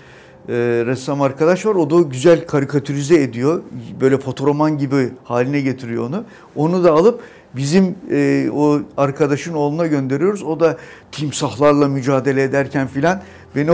E, 0.48 0.52
ressam 0.86 1.22
arkadaş 1.22 1.66
var. 1.66 1.74
O 1.74 1.90
da 1.90 2.00
güzel 2.00 2.46
karikatürize 2.46 3.22
ediyor. 3.22 3.62
Böyle 4.00 4.18
fotoroman 4.18 4.78
gibi 4.78 5.08
haline 5.24 5.60
getiriyor 5.60 6.08
onu. 6.08 6.24
Onu 6.56 6.84
da 6.84 6.92
alıp 6.92 7.20
bizim 7.56 7.94
e, 8.10 8.50
o 8.50 8.80
arkadaşın 8.96 9.54
oğluna 9.54 9.86
gönderiyoruz. 9.86 10.42
O 10.42 10.60
da 10.60 10.76
timsahlarla 11.12 11.88
mücadele 11.88 12.42
ederken 12.42 12.86
filan 12.86 13.22
beni 13.56 13.70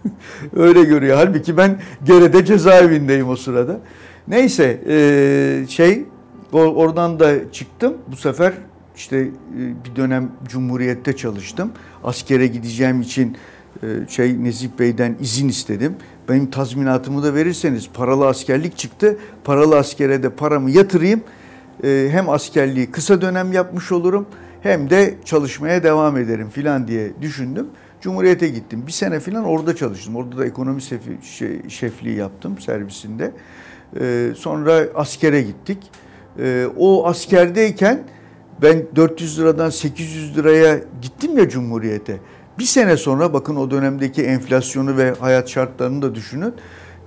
öyle 0.56 0.84
görüyor. 0.84 1.16
Halbuki 1.16 1.56
ben 1.56 1.80
Gere'de 2.04 2.44
cezaevindeyim 2.44 3.28
o 3.28 3.36
sırada. 3.36 3.80
Neyse 4.28 4.80
e, 4.88 5.66
şey 5.68 6.04
oradan 6.52 7.20
da 7.20 7.52
çıktım. 7.52 7.94
Bu 8.08 8.16
sefer 8.16 8.52
işte 8.96 9.16
e, 9.18 9.30
bir 9.84 9.96
dönem 9.96 10.32
Cumhuriyet'te 10.48 11.16
çalıştım. 11.16 11.72
Askere 12.04 12.46
gideceğim 12.46 13.00
için 13.00 13.36
şey 14.08 14.44
Nezih 14.44 14.68
Bey'den 14.78 15.16
izin 15.20 15.48
istedim. 15.48 15.96
Benim 16.28 16.50
tazminatımı 16.50 17.22
da 17.22 17.34
verirseniz 17.34 17.88
paralı 17.94 18.26
askerlik 18.26 18.78
çıktı. 18.78 19.16
Paralı 19.44 19.76
askere 19.76 20.22
de 20.22 20.30
paramı 20.30 20.70
yatırayım. 20.70 21.22
E, 21.84 22.08
hem 22.10 22.28
askerliği 22.28 22.90
kısa 22.90 23.20
dönem 23.20 23.52
yapmış 23.52 23.92
olurum 23.92 24.26
hem 24.62 24.90
de 24.90 25.14
çalışmaya 25.24 25.82
devam 25.82 26.16
ederim 26.16 26.50
filan 26.50 26.88
diye 26.88 27.12
düşündüm. 27.22 27.66
Cumhuriyet'e 28.00 28.48
gittim. 28.48 28.84
Bir 28.86 28.92
sene 28.92 29.20
filan 29.20 29.44
orada 29.44 29.76
çalıştım. 29.76 30.16
Orada 30.16 30.38
da 30.38 30.46
ekonomi 30.46 30.82
şey, 30.82 31.68
şefliği 31.68 32.16
yaptım 32.16 32.58
servisinde. 32.58 33.32
Sonra 34.36 34.84
askere 34.94 35.42
gittik. 35.42 35.78
O 36.76 37.06
askerdeyken 37.06 38.02
ben 38.62 38.86
400 38.96 39.38
liradan 39.38 39.70
800 39.70 40.36
liraya 40.36 40.80
gittim 41.02 41.38
ya 41.38 41.48
Cumhuriyet'e. 41.48 42.18
Bir 42.58 42.64
sene 42.64 42.96
sonra 42.96 43.32
bakın 43.32 43.56
o 43.56 43.70
dönemdeki 43.70 44.22
enflasyonu 44.22 44.96
ve 44.96 45.14
hayat 45.20 45.48
şartlarını 45.48 46.02
da 46.02 46.14
düşünün. 46.14 46.54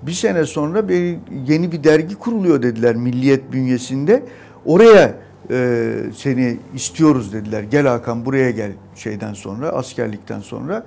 Bir 0.01 0.11
sene 0.11 0.45
sonra 0.45 0.89
bir 0.89 1.17
yeni 1.47 1.71
bir 1.71 1.83
dergi 1.83 2.15
kuruluyor 2.15 2.63
dediler 2.63 2.95
Milliyet 2.95 3.51
bünyesinde. 3.51 4.23
Oraya 4.65 5.15
e, 5.49 5.93
seni 6.15 6.57
istiyoruz 6.75 7.33
dediler. 7.33 7.63
Gel 7.63 7.87
Hakan 7.87 8.25
buraya 8.25 8.51
gel 8.51 8.71
şeyden 8.95 9.33
sonra 9.33 9.69
askerlikten 9.69 10.39
sonra. 10.39 10.85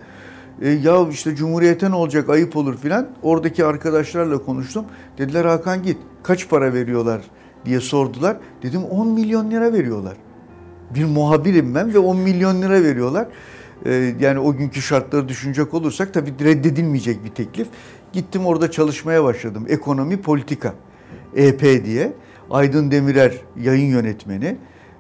E, 0.62 0.68
ya 0.70 1.08
işte 1.10 1.36
Cumhuriyet'e 1.36 1.90
ne 1.90 1.94
olacak 1.94 2.28
ayıp 2.28 2.56
olur 2.56 2.76
filan. 2.76 3.08
Oradaki 3.22 3.64
arkadaşlarla 3.64 4.38
konuştum. 4.38 4.84
Dediler 5.18 5.44
Hakan 5.44 5.82
git 5.82 5.98
kaç 6.22 6.48
para 6.48 6.74
veriyorlar 6.74 7.20
diye 7.64 7.80
sordular. 7.80 8.36
Dedim 8.62 8.84
10 8.84 9.08
milyon 9.08 9.50
lira 9.50 9.72
veriyorlar. 9.72 10.16
Bir 10.94 11.04
muhabirim 11.04 11.74
ben 11.74 11.94
ve 11.94 11.98
10 11.98 12.16
milyon 12.16 12.62
lira 12.62 12.82
veriyorlar. 12.82 13.26
Ee, 13.86 14.14
yani 14.20 14.38
o 14.38 14.56
günkü 14.56 14.82
şartları 14.82 15.28
düşünecek 15.28 15.74
olursak 15.74 16.14
tabii 16.14 16.34
reddedilmeyecek 16.44 17.24
bir 17.24 17.30
teklif. 17.30 17.68
Gittim 18.12 18.46
orada 18.46 18.70
çalışmaya 18.70 19.24
başladım. 19.24 19.66
Ekonomi 19.68 20.22
politika 20.22 20.74
EP 21.36 21.84
diye. 21.84 22.12
Aydın 22.50 22.90
Demirer 22.90 23.34
yayın 23.60 23.90
yönetmeni. 23.90 24.56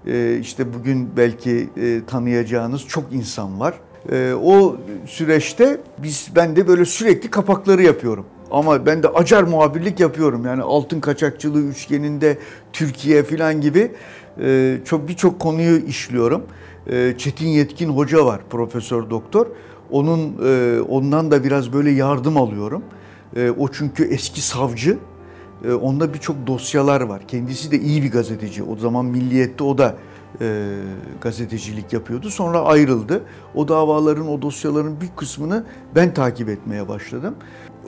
Ee, 0.06 0.38
işte 0.40 0.74
bugün 0.74 1.10
belki 1.16 1.68
e, 1.76 2.00
tanıyacağınız 2.06 2.86
çok 2.86 3.12
insan 3.12 3.60
var. 3.60 3.74
Ee, 4.12 4.32
o 4.42 4.76
süreçte 5.06 5.80
biz 5.98 6.28
ben 6.36 6.56
de 6.56 6.68
böyle 6.68 6.84
sürekli 6.84 7.30
kapakları 7.30 7.82
yapıyorum. 7.82 8.26
Ama 8.50 8.86
ben 8.86 9.02
de 9.02 9.08
acar 9.08 9.42
muhabirlik 9.42 10.00
yapıyorum. 10.00 10.46
Yani 10.46 10.62
altın 10.62 11.00
kaçakçılığı 11.00 11.62
üçgeninde 11.62 12.38
Türkiye 12.72 13.22
falan 13.22 13.60
gibi 13.60 13.92
e, 14.40 14.76
çok 14.84 15.08
birçok 15.08 15.40
konuyu 15.40 15.78
işliyorum. 15.78 16.42
E, 16.86 17.14
Çetin 17.18 17.48
Yetkin 17.48 17.88
Hoca 17.88 18.26
var, 18.26 18.40
profesör 18.50 19.10
doktor. 19.10 19.46
Onun 19.90 20.36
e, 20.44 20.80
ondan 20.80 21.30
da 21.30 21.44
biraz 21.44 21.72
böyle 21.72 21.90
yardım 21.90 22.36
alıyorum. 22.36 22.82
O 23.58 23.68
çünkü 23.68 24.04
eski 24.04 24.40
savcı. 24.40 24.98
Onda 25.82 26.14
birçok 26.14 26.46
dosyalar 26.46 27.00
var. 27.00 27.22
Kendisi 27.28 27.70
de 27.70 27.80
iyi 27.80 28.02
bir 28.02 28.10
gazeteci. 28.10 28.62
O 28.62 28.76
zaman 28.76 29.04
Milliyet'te 29.04 29.64
o 29.64 29.78
da 29.78 29.94
e, 30.40 30.74
gazetecilik 31.20 31.92
yapıyordu. 31.92 32.30
Sonra 32.30 32.60
ayrıldı. 32.60 33.22
O 33.54 33.68
davaların, 33.68 34.28
o 34.28 34.42
dosyaların 34.42 35.00
bir 35.00 35.08
kısmını 35.16 35.64
ben 35.94 36.14
takip 36.14 36.48
etmeye 36.48 36.88
başladım 36.88 37.34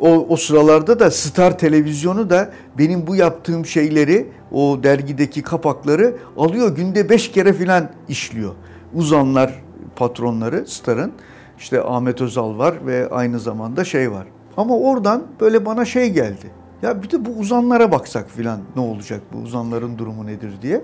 o, 0.00 0.26
o 0.28 0.36
sıralarda 0.36 1.00
da 1.00 1.10
Star 1.10 1.58
televizyonu 1.58 2.30
da 2.30 2.52
benim 2.78 3.06
bu 3.06 3.16
yaptığım 3.16 3.66
şeyleri 3.66 4.26
o 4.52 4.78
dergideki 4.82 5.42
kapakları 5.42 6.16
alıyor 6.36 6.76
günde 6.76 7.08
beş 7.08 7.32
kere 7.32 7.52
filan 7.52 7.90
işliyor. 8.08 8.54
Uzanlar 8.96 9.62
patronları 9.96 10.66
Star'ın 10.66 11.12
işte 11.58 11.82
Ahmet 11.82 12.20
Özal 12.20 12.58
var 12.58 12.86
ve 12.86 13.08
aynı 13.10 13.40
zamanda 13.40 13.84
şey 13.84 14.12
var. 14.12 14.26
Ama 14.56 14.78
oradan 14.78 15.22
böyle 15.40 15.66
bana 15.66 15.84
şey 15.84 16.10
geldi. 16.10 16.50
Ya 16.82 17.02
bir 17.02 17.10
de 17.10 17.24
bu 17.24 17.30
uzanlara 17.30 17.92
baksak 17.92 18.30
filan 18.30 18.60
ne 18.76 18.82
olacak 18.82 19.20
bu 19.32 19.38
uzanların 19.38 19.98
durumu 19.98 20.26
nedir 20.26 20.52
diye. 20.62 20.82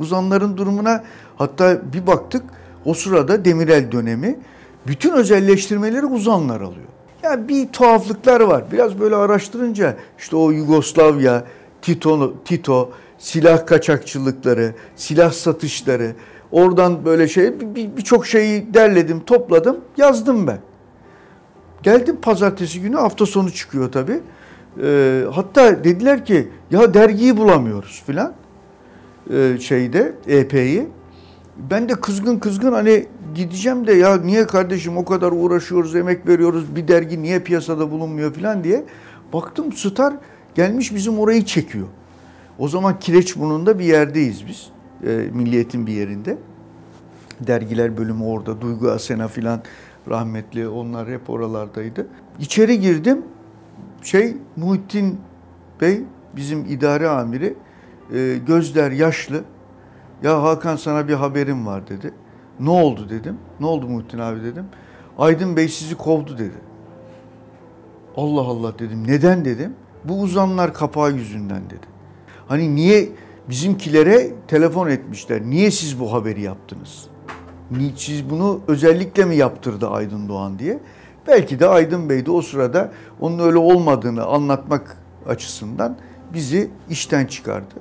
Uzanların 0.00 0.56
durumuna 0.56 1.04
hatta 1.36 1.92
bir 1.92 2.06
baktık 2.06 2.42
o 2.84 2.94
sırada 2.94 3.44
Demirel 3.44 3.92
dönemi 3.92 4.38
bütün 4.86 5.12
özelleştirmeleri 5.12 6.06
uzanlar 6.06 6.60
alıyor. 6.60 6.86
Yani 7.22 7.48
bir 7.48 7.68
tuhaflıklar 7.68 8.40
var. 8.40 8.64
Biraz 8.72 9.00
böyle 9.00 9.16
araştırınca 9.16 9.96
işte 10.18 10.36
o 10.36 10.50
Yugoslavya, 10.50 11.44
Tito, 11.82 12.34
Tito 12.44 12.90
silah 13.18 13.66
kaçakçılıkları, 13.66 14.74
silah 14.96 15.32
satışları, 15.32 16.14
oradan 16.52 17.04
böyle 17.04 17.28
şey 17.28 17.60
birçok 17.96 18.22
bir 18.22 18.28
şeyi 18.28 18.74
derledim, 18.74 19.20
topladım, 19.20 19.76
yazdım 19.96 20.46
ben. 20.46 20.58
Geldim 21.82 22.16
pazartesi 22.22 22.80
günü 22.80 22.96
hafta 22.96 23.26
sonu 23.26 23.50
çıkıyor 23.50 23.92
tabii. 23.92 24.20
Ee, 24.82 25.24
hatta 25.32 25.84
dediler 25.84 26.24
ki 26.24 26.48
ya 26.70 26.94
dergiyi 26.94 27.36
bulamıyoruz 27.36 28.02
filan 28.06 28.32
ee, 29.32 29.58
şeyde 29.60 30.14
EP'yi. 30.26 30.88
Ben 31.70 31.88
de 31.88 31.94
kızgın 31.94 32.38
kızgın 32.38 32.72
hani 32.72 33.06
gideceğim 33.34 33.86
de 33.86 33.92
ya 33.92 34.16
niye 34.16 34.46
kardeşim 34.46 34.96
o 34.96 35.04
kadar 35.04 35.32
uğraşıyoruz, 35.32 35.96
emek 35.96 36.26
veriyoruz, 36.26 36.76
bir 36.76 36.88
dergi 36.88 37.22
niye 37.22 37.40
piyasada 37.40 37.90
bulunmuyor 37.90 38.34
falan 38.34 38.64
diye. 38.64 38.84
Baktım 39.32 39.72
Star 39.72 40.14
gelmiş 40.54 40.94
bizim 40.94 41.18
orayı 41.18 41.44
çekiyor. 41.44 41.86
O 42.58 42.68
zaman 42.68 42.98
Kireçburnu'nda 42.98 43.78
bir 43.78 43.84
yerdeyiz 43.84 44.46
biz. 44.48 44.70
E, 45.06 45.10
milliyetin 45.32 45.86
bir 45.86 45.92
yerinde. 45.92 46.38
Dergiler 47.40 47.96
bölümü 47.96 48.24
orada. 48.24 48.60
Duygu 48.60 48.90
Asena 48.90 49.28
filan 49.28 49.62
rahmetli 50.08 50.68
onlar 50.68 51.08
hep 51.08 51.30
oralardaydı. 51.30 52.06
İçeri 52.40 52.80
girdim. 52.80 53.22
Şey 54.02 54.36
Muhittin 54.56 55.20
Bey 55.80 56.00
bizim 56.36 56.64
idare 56.64 57.08
amiri 57.08 57.54
e, 58.14 58.38
gözler 58.46 58.90
yaşlı. 58.90 59.44
Ya 60.22 60.42
Hakan 60.42 60.76
sana 60.76 61.08
bir 61.08 61.14
haberim 61.14 61.66
var 61.66 61.88
dedi. 61.88 62.14
Ne 62.60 62.70
oldu 62.70 63.10
dedim. 63.10 63.36
Ne 63.60 63.66
oldu 63.66 63.88
Muhittin 63.88 64.18
abi 64.18 64.42
dedim. 64.42 64.64
Aydın 65.18 65.56
Bey 65.56 65.68
sizi 65.68 65.94
kovdu 65.94 66.38
dedi. 66.38 66.68
Allah 68.16 68.40
Allah 68.40 68.78
dedim. 68.78 69.06
Neden 69.06 69.44
dedim. 69.44 69.74
Bu 70.04 70.20
uzanlar 70.20 70.74
kapağı 70.74 71.12
yüzünden 71.12 71.62
dedi. 71.66 71.86
Hani 72.48 72.74
niye 72.74 73.08
bizimkilere 73.48 74.30
telefon 74.48 74.88
etmişler. 74.88 75.42
Niye 75.42 75.70
siz 75.70 76.00
bu 76.00 76.12
haberi 76.12 76.42
yaptınız? 76.42 77.06
Siz 77.96 78.30
bunu 78.30 78.60
özellikle 78.68 79.24
mi 79.24 79.36
yaptırdı 79.36 79.88
Aydın 79.88 80.28
Doğan 80.28 80.58
diye. 80.58 80.78
Belki 81.26 81.60
de 81.60 81.66
Aydın 81.66 82.08
Bey 82.08 82.26
de 82.26 82.30
o 82.30 82.42
sırada 82.42 82.92
onun 83.20 83.38
öyle 83.38 83.58
olmadığını 83.58 84.24
anlatmak 84.24 84.96
açısından 85.28 85.96
bizi 86.32 86.70
işten 86.90 87.26
çıkardı. 87.26 87.74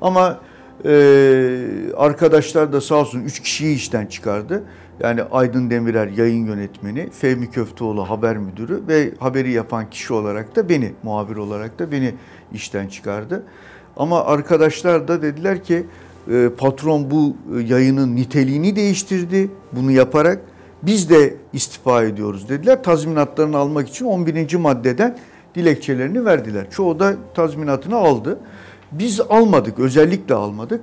Ama 0.00 0.40
ee, 0.84 1.66
arkadaşlar 1.96 2.72
da 2.72 2.80
sağ 2.80 2.94
olsun 2.94 3.20
3 3.20 3.40
kişiyi 3.40 3.76
işten 3.76 4.06
çıkardı. 4.06 4.64
Yani 5.00 5.22
Aydın 5.22 5.70
Demirer 5.70 6.08
yayın 6.08 6.46
yönetmeni, 6.46 7.10
Fehmi 7.10 7.50
Köfteoğlu 7.50 8.10
haber 8.10 8.36
müdürü 8.36 8.82
ve 8.88 9.12
haberi 9.18 9.52
yapan 9.52 9.90
kişi 9.90 10.12
olarak 10.12 10.56
da 10.56 10.68
beni, 10.68 10.92
muhabir 11.02 11.36
olarak 11.36 11.78
da 11.78 11.92
beni 11.92 12.14
işten 12.52 12.88
çıkardı. 12.88 13.42
Ama 13.96 14.24
arkadaşlar 14.24 15.08
da 15.08 15.22
dediler 15.22 15.64
ki 15.64 15.86
e, 16.30 16.48
patron 16.58 17.10
bu 17.10 17.36
yayının 17.66 18.16
niteliğini 18.16 18.76
değiştirdi 18.76 19.50
bunu 19.72 19.92
yaparak. 19.92 20.40
Biz 20.82 21.10
de 21.10 21.34
istifa 21.52 22.02
ediyoruz 22.02 22.48
dediler. 22.48 22.82
Tazminatlarını 22.82 23.56
almak 23.56 23.88
için 23.88 24.04
11. 24.04 24.54
maddeden 24.54 25.18
dilekçelerini 25.54 26.24
verdiler. 26.24 26.70
Çoğu 26.70 27.00
da 27.00 27.14
tazminatını 27.34 27.96
aldı. 27.96 28.38
Biz 28.92 29.20
almadık, 29.20 29.78
özellikle 29.78 30.34
almadık. 30.34 30.80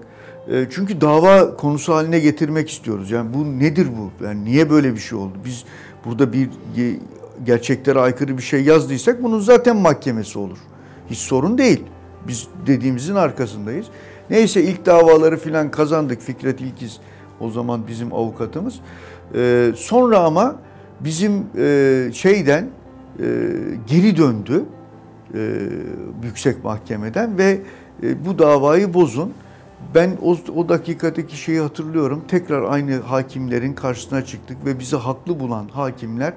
E, 0.47 0.65
çünkü 0.69 1.02
dava 1.02 1.56
konusu 1.56 1.93
haline 1.93 2.19
getirmek 2.19 2.69
istiyoruz. 2.69 3.12
Yani 3.12 3.34
bu 3.34 3.60
nedir 3.60 3.88
bu? 3.97 4.26
Yani 4.26 4.45
niye 4.45 4.69
böyle 4.69 4.93
bir 4.93 4.99
şey 4.99 5.17
oldu? 5.17 5.34
Biz 5.45 5.63
burada 6.06 6.34
bir 6.34 6.49
gerçeklere 7.45 7.99
aykırı 7.99 8.38
bir 8.38 8.43
şey 8.43 8.63
yazdıysak 8.63 9.23
bunun 9.23 9.39
zaten 9.39 9.78
mahkemesi 9.78 10.39
olur. 10.39 10.58
Hiç 11.10 11.19
sorun 11.19 11.58
değil. 11.58 11.84
Biz 12.27 12.47
dediğimizin 12.67 13.15
arkasındayız. 13.15 13.88
Neyse 14.29 14.63
ilk 14.63 14.86
davaları 14.86 15.38
filan 15.38 15.71
kazandık. 15.71 16.21
Fikret 16.21 16.62
İlkiz 16.62 16.99
o 17.39 17.49
zaman 17.49 17.88
bizim 17.88 18.13
avukatımız. 18.13 18.79
Ee, 19.36 19.71
sonra 19.75 20.19
ama 20.19 20.55
bizim 20.99 21.45
e, 21.57 22.09
şeyden 22.13 22.69
geri 23.88 24.17
döndü 24.17 24.63
e, 25.33 25.59
yüksek 26.23 26.63
mahkemeden 26.63 27.38
ve 27.38 27.62
e, 28.03 28.25
bu 28.25 28.39
davayı 28.39 28.93
bozun. 28.93 29.33
Ben 29.95 30.12
o, 30.21 30.38
o 30.55 30.69
dakikadaki 30.69 31.38
şeyi 31.38 31.59
hatırlıyorum. 31.59 32.23
Tekrar 32.27 32.63
aynı 32.63 32.99
hakimlerin 32.99 33.73
karşısına 33.73 34.25
çıktık 34.25 34.65
ve 34.65 34.79
bizi 34.79 34.95
haklı 34.95 35.39
bulan 35.39 35.67
hakimler 35.67 36.33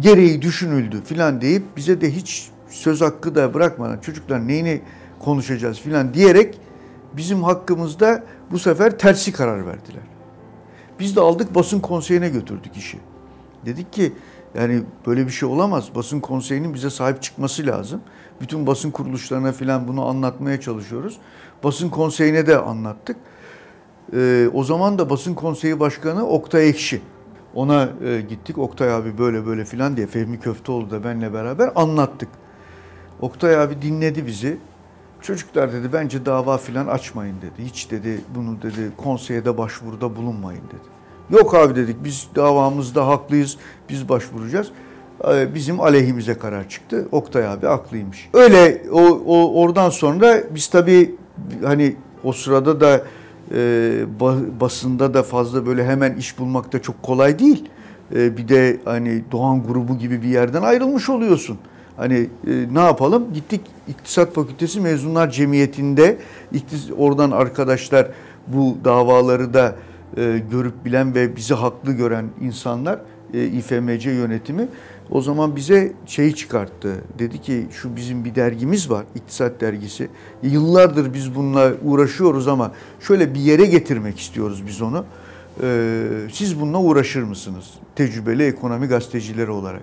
gereği 0.00 0.42
düşünüldü 0.42 1.00
filan 1.04 1.40
deyip 1.40 1.62
bize 1.76 2.00
de 2.00 2.10
hiç 2.10 2.50
söz 2.68 3.00
hakkı 3.00 3.34
da 3.34 3.54
bırakmadan 3.54 3.98
çocuklar 3.98 4.48
neyini 4.48 4.80
konuşacağız 5.20 5.80
filan 5.80 6.14
diyerek 6.14 6.60
bizim 7.12 7.42
hakkımızda 7.42 8.24
bu 8.50 8.58
sefer 8.58 8.98
tersi 8.98 9.32
karar 9.32 9.66
verdiler. 9.66 10.02
Biz 11.00 11.16
de 11.16 11.20
aldık 11.20 11.54
basın 11.54 11.80
konseyine 11.80 12.28
götürdük 12.28 12.76
işi. 12.76 12.98
Dedik 13.66 13.92
ki 13.92 14.12
yani 14.54 14.82
böyle 15.06 15.26
bir 15.26 15.32
şey 15.32 15.48
olamaz. 15.48 15.94
Basın 15.94 16.20
konseyinin 16.20 16.74
bize 16.74 16.90
sahip 16.90 17.22
çıkması 17.22 17.66
lazım. 17.66 18.00
Bütün 18.40 18.66
basın 18.66 18.90
kuruluşlarına 18.90 19.52
falan 19.52 19.88
bunu 19.88 20.06
anlatmaya 20.06 20.60
çalışıyoruz. 20.60 21.18
Basın 21.64 21.88
konseyine 21.88 22.46
de 22.46 22.58
anlattık. 22.58 23.16
Ee, 24.12 24.48
o 24.54 24.64
zaman 24.64 24.98
da 24.98 25.10
basın 25.10 25.34
konseyi 25.34 25.80
başkanı 25.80 26.28
Oktay 26.28 26.68
Ekşi. 26.68 27.02
Ona 27.54 27.88
e, 28.04 28.20
gittik. 28.20 28.58
Oktay 28.58 28.92
abi 28.92 29.18
böyle 29.18 29.46
böyle 29.46 29.64
filan 29.64 29.96
diye 29.96 30.06
Fehmi 30.06 30.40
Köfteoğlu 30.40 30.90
da 30.90 31.04
benle 31.04 31.32
beraber 31.32 31.72
anlattık. 31.74 32.28
Oktay 33.20 33.56
abi 33.56 33.82
dinledi 33.82 34.26
bizi. 34.26 34.58
Çocuklar 35.24 35.72
dedi 35.72 35.92
bence 35.92 36.26
dava 36.26 36.58
filan 36.58 36.86
açmayın 36.86 37.36
dedi. 37.36 37.68
Hiç 37.68 37.90
dedi 37.90 38.20
bunu 38.34 38.62
dedi 38.62 38.90
konseye 38.96 39.44
de 39.44 39.58
başvuruda 39.58 40.16
bulunmayın 40.16 40.60
dedi. 40.60 41.38
Yok 41.38 41.54
abi 41.54 41.76
dedik 41.76 42.04
biz 42.04 42.28
davamızda 42.36 43.06
haklıyız 43.06 43.56
biz 43.88 44.08
başvuracağız. 44.08 44.70
Ee, 45.28 45.54
bizim 45.54 45.80
aleyhimize 45.80 46.38
karar 46.38 46.68
çıktı. 46.68 47.08
Oktay 47.12 47.46
abi 47.46 47.66
haklıymış. 47.66 48.30
Öyle 48.34 48.82
o, 48.92 49.00
o 49.26 49.62
oradan 49.62 49.90
sonra 49.90 50.42
biz 50.54 50.68
tabii 50.68 51.14
hani 51.64 51.96
o 52.24 52.32
sırada 52.32 52.80
da 52.80 53.02
e, 53.54 54.04
basında 54.60 55.14
da 55.14 55.22
fazla 55.22 55.66
böyle 55.66 55.84
hemen 55.86 56.14
iş 56.14 56.38
bulmak 56.38 56.72
da 56.72 56.82
çok 56.82 57.02
kolay 57.02 57.38
değil. 57.38 57.68
E, 58.14 58.36
bir 58.36 58.48
de 58.48 58.80
hani 58.84 59.24
Doğan 59.32 59.62
grubu 59.66 59.98
gibi 59.98 60.22
bir 60.22 60.28
yerden 60.28 60.62
ayrılmış 60.62 61.08
oluyorsun. 61.08 61.58
Hani 61.96 62.28
e, 62.46 62.66
ne 62.72 62.80
yapalım? 62.80 63.32
Gittik 63.34 63.60
İktisat 63.88 64.34
Fakültesi 64.34 64.80
Mezunlar 64.80 65.30
Cemiyeti'nde 65.30 66.18
oradan 66.98 67.30
arkadaşlar 67.30 68.08
bu 68.46 68.76
davaları 68.84 69.54
da 69.54 69.76
e, 70.16 70.42
görüp 70.50 70.84
bilen 70.84 71.14
ve 71.14 71.36
bizi 71.36 71.54
haklı 71.54 71.92
gören 71.92 72.24
insanlar 72.40 73.00
e, 73.34 73.44
İFMC 73.44 74.10
yönetimi 74.10 74.68
o 75.10 75.20
zaman 75.20 75.56
bize 75.56 75.92
şeyi 76.06 76.34
çıkarttı. 76.34 76.94
Dedi 77.18 77.42
ki 77.42 77.66
şu 77.70 77.96
bizim 77.96 78.24
bir 78.24 78.34
dergimiz 78.34 78.90
var, 78.90 79.04
İktisat 79.14 79.60
Dergisi. 79.60 80.08
Yıllardır 80.42 81.14
biz 81.14 81.34
bununla 81.34 81.72
uğraşıyoruz 81.84 82.48
ama 82.48 82.72
şöyle 83.00 83.34
bir 83.34 83.40
yere 83.40 83.66
getirmek 83.66 84.20
istiyoruz 84.20 84.66
biz 84.66 84.82
onu. 84.82 85.04
Ee, 85.62 86.06
siz 86.32 86.60
bununla 86.60 86.78
uğraşır 86.80 87.22
mısınız? 87.22 87.64
Tecrübeli 87.96 88.42
ekonomi 88.42 88.86
gazetecileri 88.86 89.50
olarak. 89.50 89.82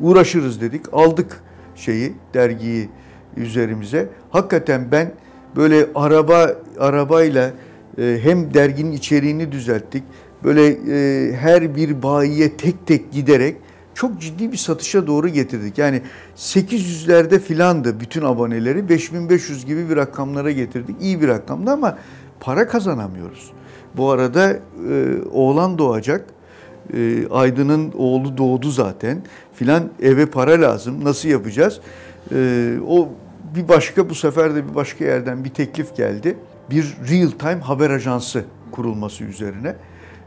Uğraşırız 0.00 0.60
dedik. 0.60 0.82
Aldık 0.92 1.42
şeyi, 1.76 2.12
dergiyi 2.34 2.88
üzerimize. 3.36 4.08
Hakikaten 4.30 4.92
ben 4.92 5.12
böyle 5.56 5.86
araba 5.94 6.56
arabayla 6.78 7.50
e, 7.98 8.18
hem 8.22 8.54
derginin 8.54 8.92
içeriğini 8.92 9.52
düzelttik. 9.52 10.02
Böyle 10.44 10.66
e, 10.66 11.32
her 11.36 11.76
bir 11.76 12.02
bayiye 12.02 12.56
tek 12.56 12.86
tek 12.86 13.12
giderek 13.12 13.56
çok 13.94 14.20
ciddi 14.20 14.52
bir 14.52 14.56
satışa 14.56 15.06
doğru 15.06 15.28
getirdik. 15.28 15.78
Yani 15.78 16.02
800'lerde 16.36 17.38
filandı 17.38 18.00
bütün 18.00 18.22
aboneleri 18.22 18.88
5500 18.88 19.66
gibi 19.66 19.90
bir 19.90 19.96
rakamlara 19.96 20.50
getirdik. 20.50 20.96
İyi 21.00 21.22
bir 21.22 21.28
rakamdı 21.28 21.70
ama 21.70 21.98
para 22.40 22.68
kazanamıyoruz. 22.68 23.52
Bu 23.96 24.10
arada 24.10 24.52
e, 24.52 24.60
oğlan 25.32 25.78
doğacak. 25.78 26.26
E, 26.94 27.28
Aydın'ın 27.28 27.92
oğlu 27.98 28.36
doğdu 28.36 28.70
zaten 28.70 29.22
filan 29.54 29.90
eve 30.02 30.26
para 30.26 30.60
lazım. 30.60 31.04
Nasıl 31.04 31.28
yapacağız? 31.28 31.80
E, 32.34 32.72
o 32.88 33.08
bir 33.56 33.68
başka 33.68 34.10
bu 34.10 34.14
sefer 34.14 34.54
de 34.54 34.68
bir 34.68 34.74
başka 34.74 35.04
yerden 35.04 35.44
bir 35.44 35.50
teklif 35.50 35.96
geldi. 35.96 36.36
Bir 36.70 36.96
real 37.10 37.30
time 37.30 37.60
haber 37.60 37.90
ajansı 37.90 38.44
kurulması 38.72 39.24
üzerine. 39.24 39.76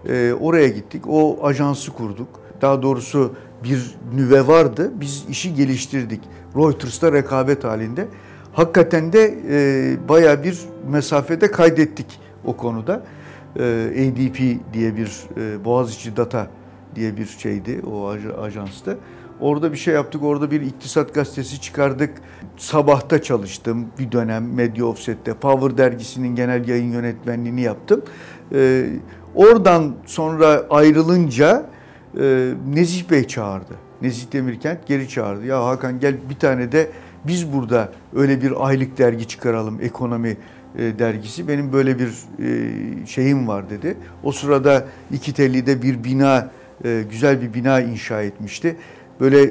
E, 0.10 0.34
oraya 0.34 0.68
gittik. 0.68 1.02
O 1.08 1.46
ajansı 1.48 1.92
kurduk. 1.92 2.28
Daha 2.62 2.82
doğrusu 2.82 3.34
bir 3.64 3.96
nüve 4.16 4.48
vardı. 4.48 4.92
Biz 4.96 5.26
işi 5.30 5.56
geliştirdik. 5.56 6.22
Reuters'ta 6.56 7.12
rekabet 7.12 7.64
halinde. 7.64 8.08
Hakikaten 8.54 9.14
de 9.14 9.38
e, 9.50 10.10
baya 10.10 10.44
bir 10.44 10.60
mesafede 10.92 11.52
kaydettik 11.52 12.20
o 12.46 12.58
konuda. 12.58 13.04
E, 13.60 13.64
ADP 13.90 14.40
diye 14.74 14.98
bir 14.98 15.24
e, 15.38 15.66
Boğaziçi 15.66 16.18
Data 16.18 16.48
diye 16.96 17.18
bir 17.18 17.26
şeydi 17.26 17.82
o 17.88 18.08
ajansta. 18.42 18.96
Orada 19.40 19.72
bir 19.72 19.78
şey 19.78 19.94
yaptık. 19.94 20.24
Orada 20.24 20.52
bir 20.52 20.62
iktisat 20.62 21.14
gazetesi 21.14 21.62
çıkardık. 21.62 22.14
Sabahta 22.58 23.22
çalıştım 23.22 23.88
bir 24.00 24.12
dönem 24.12 24.54
Medya 24.54 24.86
Offset'te. 24.86 25.34
Power 25.34 25.78
dergisinin 25.78 26.36
genel 26.36 26.68
yayın 26.68 26.92
yönetmenliğini 26.92 27.62
yaptım. 27.62 28.02
Ee, 28.54 28.86
oradan 29.36 29.96
sonra 30.06 30.66
ayrılınca 30.70 31.66
e, 32.20 32.54
Nezih 32.68 33.10
Bey 33.10 33.28
çağırdı. 33.28 33.74
Nezih 34.02 34.32
Demirkent 34.32 34.88
geri 34.88 35.10
çağırdı. 35.10 35.46
Ya 35.46 35.66
Hakan 35.66 36.00
gel 36.00 36.16
bir 36.30 36.36
tane 36.36 36.72
de 36.72 36.90
biz 37.28 37.54
burada 37.54 37.90
öyle 38.16 38.42
bir 38.42 38.68
aylık 38.68 38.98
dergi 38.98 39.28
çıkaralım 39.28 39.82
ekonomi 39.82 40.38
dergisi. 40.78 41.48
Benim 41.48 41.74
böyle 41.74 42.00
bir 42.00 42.10
e, 42.40 43.06
şeyim 43.06 43.48
var 43.48 43.70
dedi. 43.70 43.98
O 44.24 44.32
sırada 44.32 44.86
iki 45.12 45.34
tellide 45.34 45.82
bir 45.82 46.04
bina, 46.04 46.52
e, 46.86 47.04
güzel 47.10 47.42
bir 47.42 47.54
bina 47.54 47.82
inşa 47.82 48.22
etmişti. 48.22 48.76
Böyle 49.20 49.50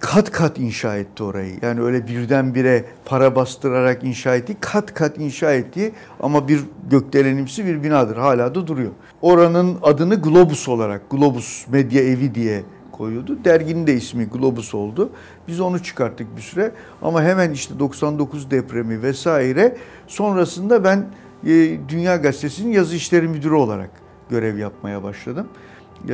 kat 0.00 0.30
kat 0.30 0.58
inşa 0.58 0.96
etti 0.96 1.22
orayı. 1.22 1.54
Yani 1.62 1.80
öyle 1.80 2.06
birdenbire 2.06 2.84
para 3.04 3.36
bastırarak 3.36 4.04
inşa 4.04 4.34
etti. 4.34 4.56
Kat 4.60 4.94
kat 4.94 5.18
inşa 5.18 5.52
etti 5.52 5.92
ama 6.20 6.48
bir 6.48 6.60
gökdelenimsi 6.90 7.66
bir 7.66 7.82
binadır. 7.82 8.16
Hala 8.16 8.54
da 8.54 8.66
duruyor. 8.66 8.90
Oranın 9.22 9.76
adını 9.82 10.22
Globus 10.22 10.68
olarak, 10.68 11.10
Globus 11.10 11.68
Medya 11.68 12.02
Evi 12.02 12.34
diye 12.34 12.62
koyuyordu. 12.92 13.44
Derginin 13.44 13.86
de 13.86 13.94
ismi 13.94 14.24
Globus 14.24 14.74
oldu. 14.74 15.10
Biz 15.48 15.60
onu 15.60 15.82
çıkarttık 15.82 16.36
bir 16.36 16.42
süre. 16.42 16.72
Ama 17.02 17.22
hemen 17.22 17.50
işte 17.50 17.78
99 17.78 18.50
depremi 18.50 19.02
vesaire 19.02 19.76
sonrasında 20.06 20.84
ben 20.84 21.06
e, 21.46 21.78
Dünya 21.88 22.16
Gazetesi'nin 22.16 22.72
yazı 22.72 22.96
işleri 22.96 23.28
müdürü 23.28 23.54
olarak 23.54 23.90
görev 24.30 24.58
yapmaya 24.58 25.02
başladım. 25.02 25.48
E, 26.08 26.12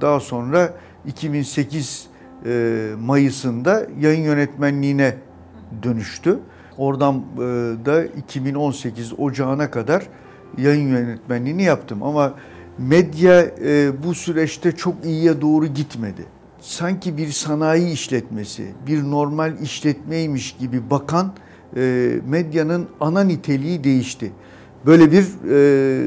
daha 0.00 0.20
sonra 0.20 0.74
2008 1.06 2.06
e, 2.46 2.90
Mayıs'ında 3.00 3.86
yayın 4.00 4.22
yönetmenliğine 4.22 5.16
dönüştü. 5.82 6.38
Oradan 6.78 7.14
e, 7.16 7.40
da 7.86 8.04
2018 8.04 9.12
Ocağı'na 9.18 9.70
kadar 9.70 10.06
yayın 10.58 10.88
yönetmenliğini 10.88 11.62
yaptım. 11.62 12.02
Ama 12.02 12.34
medya 12.78 13.40
e, 13.40 14.02
bu 14.04 14.14
süreçte 14.14 14.72
çok 14.72 15.04
iyiye 15.04 15.40
doğru 15.40 15.66
gitmedi. 15.66 16.26
Sanki 16.62 17.16
bir 17.16 17.28
sanayi 17.28 17.92
işletmesi, 17.92 18.66
bir 18.86 19.02
normal 19.02 19.60
işletmeymiş 19.60 20.56
gibi 20.60 20.90
bakan 20.90 21.34
medyanın 22.26 22.88
ana 23.00 23.24
niteliği 23.24 23.84
değişti. 23.84 24.32
Böyle 24.86 25.12
bir 25.12 25.24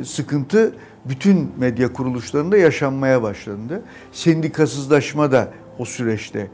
sıkıntı 0.03 0.73
bütün 1.05 1.51
medya 1.57 1.93
kuruluşlarında 1.93 2.57
yaşanmaya 2.57 3.23
başlandı. 3.23 3.81
Sendikasızlaşma 4.11 5.31
da 5.31 5.53
o 5.79 5.85
süreçte 5.85 6.47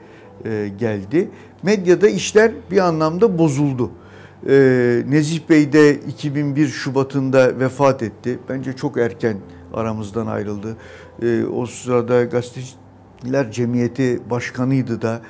e, 0.46 0.72
geldi. 0.80 1.30
Medyada 1.64 2.10
işler 2.10 2.52
bir 2.72 2.78
anlamda 2.78 3.38
bozuldu. 3.38 3.92
E, 4.50 4.54
Nezih 5.08 5.40
Bey 5.50 5.74
de 5.74 5.96
2001 5.96 6.68
Şubat'ında 6.68 7.60
vefat 7.60 8.04
etti. 8.04 8.40
Bence 8.50 8.74
çok 8.74 8.98
erken 8.98 9.38
aramızdan 9.74 10.28
ayrıldı. 10.28 10.78
E, 11.22 11.44
o 11.46 11.66
sırada 11.66 12.24
gazeteciler 13.22 13.52
cemiyeti 13.52 14.20
başkanıydı 14.30 15.02
da. 15.02 15.22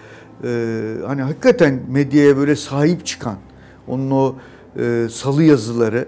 E, 0.44 0.96
hani 1.08 1.22
hakikaten 1.22 1.80
medyaya 1.90 2.38
böyle 2.38 2.56
sahip 2.56 3.06
çıkan, 3.06 3.38
onun 3.88 4.12
o 4.12 4.36
e, 4.80 5.08
salı 5.12 5.44
yazıları 5.44 6.08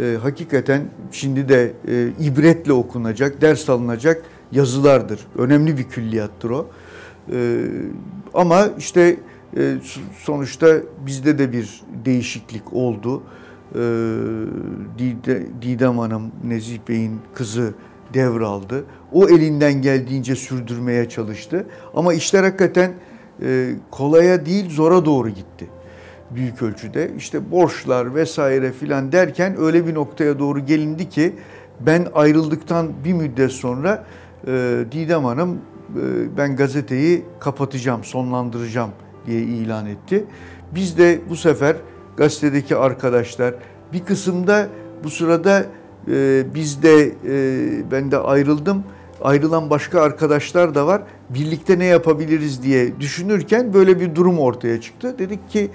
e, 0.00 0.16
hakikaten 0.22 0.82
şimdi 1.12 1.48
de 1.48 1.72
e, 1.88 2.08
ibretle 2.20 2.72
okunacak, 2.72 3.40
ders 3.40 3.68
alınacak 3.68 4.22
yazılardır. 4.52 5.20
Önemli 5.38 5.78
bir 5.78 5.84
külliyattır 5.84 6.50
o. 6.50 6.66
Ee, 7.32 7.64
ama 8.34 8.68
işte 8.78 9.16
e, 9.56 9.74
sonuçta 10.18 10.76
bizde 11.06 11.38
de 11.38 11.52
bir 11.52 11.80
değişiklik 12.04 12.72
oldu. 12.72 13.22
Ee, 13.74 13.78
Didem 15.62 15.98
Hanım, 15.98 16.32
Nezih 16.44 16.78
Bey'in 16.88 17.20
kızı 17.34 17.74
devraldı. 18.14 18.84
O 19.16 19.28
elinden 19.28 19.82
geldiğince 19.82 20.36
sürdürmeye 20.36 21.08
çalıştı. 21.08 21.66
Ama 21.94 22.14
işler 22.14 22.44
hakikaten 22.44 22.92
e, 23.42 23.70
kolaya 23.90 24.46
değil 24.46 24.70
zora 24.70 25.04
doğru 25.04 25.28
gitti 25.28 25.66
büyük 26.30 26.62
ölçüde. 26.62 27.10
İşte 27.16 27.50
borçlar 27.50 28.14
vesaire 28.14 28.72
filan 28.72 29.12
derken 29.12 29.56
öyle 29.58 29.86
bir 29.86 29.94
noktaya 29.94 30.38
doğru 30.38 30.66
gelindi 30.66 31.08
ki 31.08 31.32
ben 31.80 32.06
ayrıldıktan 32.14 32.92
bir 33.04 33.12
müddet 33.12 33.52
sonra 33.52 34.04
e, 34.46 34.84
Didem 34.92 35.24
Hanım 35.24 35.54
e, 35.54 36.36
ben 36.36 36.56
gazeteyi 36.56 37.24
kapatacağım, 37.40 38.04
sonlandıracağım 38.04 38.90
diye 39.26 39.40
ilan 39.40 39.86
etti. 39.86 40.24
Biz 40.74 40.98
de 40.98 41.20
bu 41.30 41.36
sefer 41.36 41.76
gazetedeki 42.16 42.76
arkadaşlar 42.76 43.54
bir 43.92 44.04
kısımda 44.04 44.68
bu 45.04 45.10
sırada 45.10 45.64
e, 46.08 46.44
biz 46.54 46.82
de 46.82 47.04
e, 47.04 47.90
ben 47.90 48.10
de 48.10 48.18
ayrıldım. 48.18 48.84
Ayrılan 49.26 49.70
başka 49.70 50.00
arkadaşlar 50.00 50.74
da 50.74 50.86
var. 50.86 51.02
Birlikte 51.30 51.78
ne 51.78 51.84
yapabiliriz 51.84 52.62
diye 52.62 53.00
düşünürken 53.00 53.74
böyle 53.74 54.00
bir 54.00 54.14
durum 54.14 54.38
ortaya 54.38 54.80
çıktı. 54.80 55.18
Dedik 55.18 55.50
ki 55.50 55.70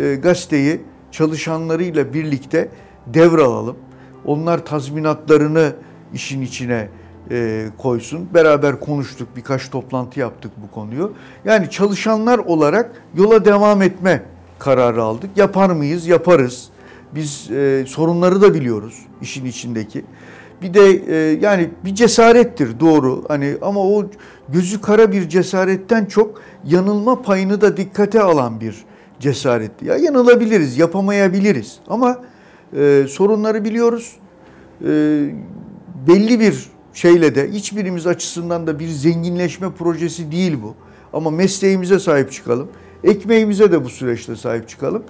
e, 0.00 0.14
gazeteyi 0.14 0.80
çalışanlarıyla 1.12 2.14
birlikte 2.14 2.68
devralalım. 3.06 3.76
Onlar 4.24 4.66
tazminatlarını 4.66 5.72
işin 6.14 6.42
içine 6.42 6.88
e, 7.30 7.66
koysun. 7.78 8.28
Beraber 8.34 8.80
konuştuk, 8.80 9.28
birkaç 9.36 9.70
toplantı 9.70 10.20
yaptık 10.20 10.52
bu 10.56 10.74
konuyu. 10.74 11.12
Yani 11.44 11.70
çalışanlar 11.70 12.38
olarak 12.38 12.90
yola 13.14 13.44
devam 13.44 13.82
etme 13.82 14.22
kararı 14.58 15.02
aldık. 15.02 15.30
Yapar 15.36 15.70
mıyız? 15.70 16.06
Yaparız. 16.06 16.68
Biz 17.14 17.50
e, 17.50 17.84
sorunları 17.86 18.42
da 18.42 18.54
biliyoruz 18.54 18.94
işin 19.22 19.44
içindeki. 19.44 20.04
Bir 20.62 20.74
de 20.74 20.90
e, 20.90 21.38
yani 21.40 21.70
bir 21.84 21.94
cesarettir 21.94 22.80
doğru 22.80 23.24
hani 23.28 23.56
ama 23.62 23.80
o 23.80 24.06
gözü 24.48 24.80
kara 24.80 25.12
bir 25.12 25.28
cesaretten 25.28 26.04
çok 26.04 26.42
yanılma 26.64 27.22
payını 27.22 27.60
da 27.60 27.76
dikkate 27.76 28.22
alan 28.22 28.60
bir 28.60 28.84
cesaretti. 29.20 29.86
Ya 29.86 29.96
yanılabiliriz, 29.96 30.78
yapamayabiliriz 30.78 31.78
ama 31.88 32.18
e, 32.76 33.04
sorunları 33.08 33.64
biliyoruz. 33.64 34.16
E, 34.80 34.88
belli 36.08 36.40
bir 36.40 36.66
şeyle 36.94 37.34
de 37.34 37.50
hiçbirimiz 37.50 38.06
açısından 38.06 38.66
da 38.66 38.78
bir 38.78 38.88
zenginleşme 38.88 39.70
projesi 39.70 40.32
değil 40.32 40.58
bu. 40.62 40.74
Ama 41.12 41.30
mesleğimize 41.30 41.98
sahip 41.98 42.32
çıkalım. 42.32 42.68
Ekmeğimize 43.04 43.72
de 43.72 43.84
bu 43.84 43.88
süreçte 43.88 44.36
sahip 44.36 44.68
çıkalım 44.68 45.02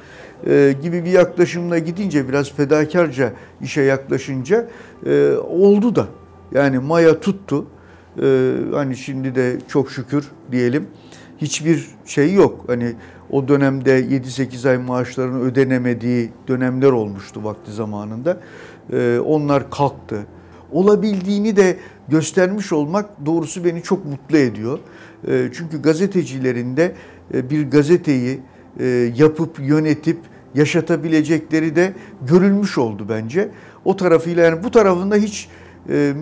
e, 0.47 0.75
gibi 0.83 1.05
bir 1.05 1.11
yaklaşımla 1.11 1.79
gidince 1.79 2.29
biraz 2.29 2.53
fedakarca 2.53 3.33
işe 3.61 3.83
yaklaşınca 3.83 4.69
e, 5.07 5.33
oldu 5.37 5.97
da. 5.97 6.07
Yani 6.53 6.79
maya 6.79 7.21
tuttu. 7.21 7.67
E, 8.23 8.55
hani 8.73 8.97
şimdi 8.97 9.35
de 9.35 9.59
çok 9.69 9.91
şükür 9.91 10.25
diyelim 10.53 10.87
hiçbir 11.43 11.89
şey 12.07 12.35
yok. 12.35 12.65
Hani 12.67 12.95
o 13.31 13.49
dönemde 13.49 14.01
7-8 14.01 14.69
ay 14.69 14.79
maaşlarının 14.79 15.41
ödenemediği 15.41 16.31
dönemler 16.49 16.91
olmuştu 16.91 17.45
vakti 17.45 17.73
zamanında. 17.73 18.41
E, 18.93 19.19
onlar 19.19 19.71
kalktı. 19.71 20.27
Olabildiğini 20.73 21.57
de 21.57 21.77
göstermiş 22.09 22.73
olmak 22.73 23.27
doğrusu 23.27 23.65
beni 23.65 23.83
çok 23.83 24.05
mutlu 24.05 24.37
ediyor. 24.37 24.79
E, 25.29 25.49
çünkü 25.55 25.83
gazetecilerinde 25.83 26.95
e, 27.35 27.51
bir 27.51 27.71
gazeteyi 27.71 28.41
yapıp 29.17 29.61
yönetip 29.61 30.19
yaşatabilecekleri 30.55 31.77
de 31.77 31.95
görülmüş 32.29 32.79
oldu 32.79 33.07
bence. 33.09 33.51
O 33.85 33.97
tarafıyla 33.97 34.45
yani 34.45 34.65
bu 34.65 34.71
tarafında 34.71 35.17
hiç 35.17 35.49
e, 35.89 36.13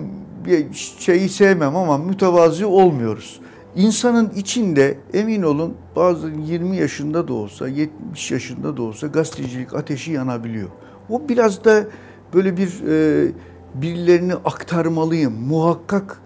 bir 0.45 0.73
şeyi 0.99 1.29
sevmem 1.29 1.75
ama 1.75 1.97
mütevazi 1.97 2.65
olmuyoruz. 2.65 3.39
İnsanın 3.75 4.31
içinde 4.35 4.97
emin 5.13 5.43
olun 5.43 5.73
bazı 5.95 6.31
20 6.47 6.77
yaşında 6.77 7.27
da 7.27 7.33
olsa 7.33 7.67
70 7.67 8.31
yaşında 8.31 8.77
da 8.77 8.81
olsa 8.81 9.07
gazetecilik 9.07 9.73
ateşi 9.73 10.11
yanabiliyor. 10.11 10.69
O 11.09 11.29
biraz 11.29 11.63
da 11.63 11.85
böyle 12.33 12.57
bir 12.57 12.87
e, 12.87 13.31
birilerini 13.75 14.33
aktarmalıyım. 14.33 15.33
Muhakkak 15.33 16.21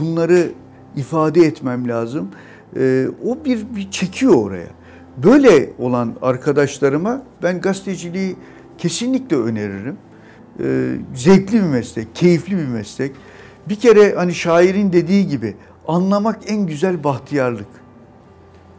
bunları 0.00 0.48
ifade 0.96 1.40
etmem 1.40 1.88
lazım. 1.88 2.28
E, 2.76 3.06
o 3.24 3.44
bir, 3.44 3.66
bir 3.76 3.90
çekiyor 3.90 4.34
oraya. 4.34 4.77
Böyle 5.22 5.70
olan 5.78 6.16
arkadaşlarıma 6.22 7.22
ben 7.42 7.60
gazeteciliği 7.60 8.36
kesinlikle 8.78 9.36
öneririm. 9.36 9.96
Ee, 10.60 10.94
zevkli 11.14 11.56
bir 11.56 11.66
meslek, 11.66 12.14
keyifli 12.14 12.56
bir 12.56 12.66
meslek. 12.66 13.12
Bir 13.68 13.74
kere 13.74 14.14
hani 14.14 14.34
şairin 14.34 14.92
dediği 14.92 15.28
gibi 15.28 15.56
anlamak 15.88 16.38
en 16.46 16.66
güzel 16.66 17.04
bahtiyarlık. 17.04 17.66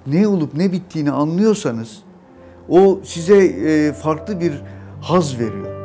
Ne 0.08 0.28
olup 0.28 0.54
ne 0.54 0.72
bittiğini 0.72 1.12
anlıyorsanız 1.12 1.98
o 2.70 3.00
size 3.04 3.46
e, 3.46 3.94
farklı 3.94 4.42
bir 4.42 4.54
haz 5.02 5.40
veriyor. 5.40 5.79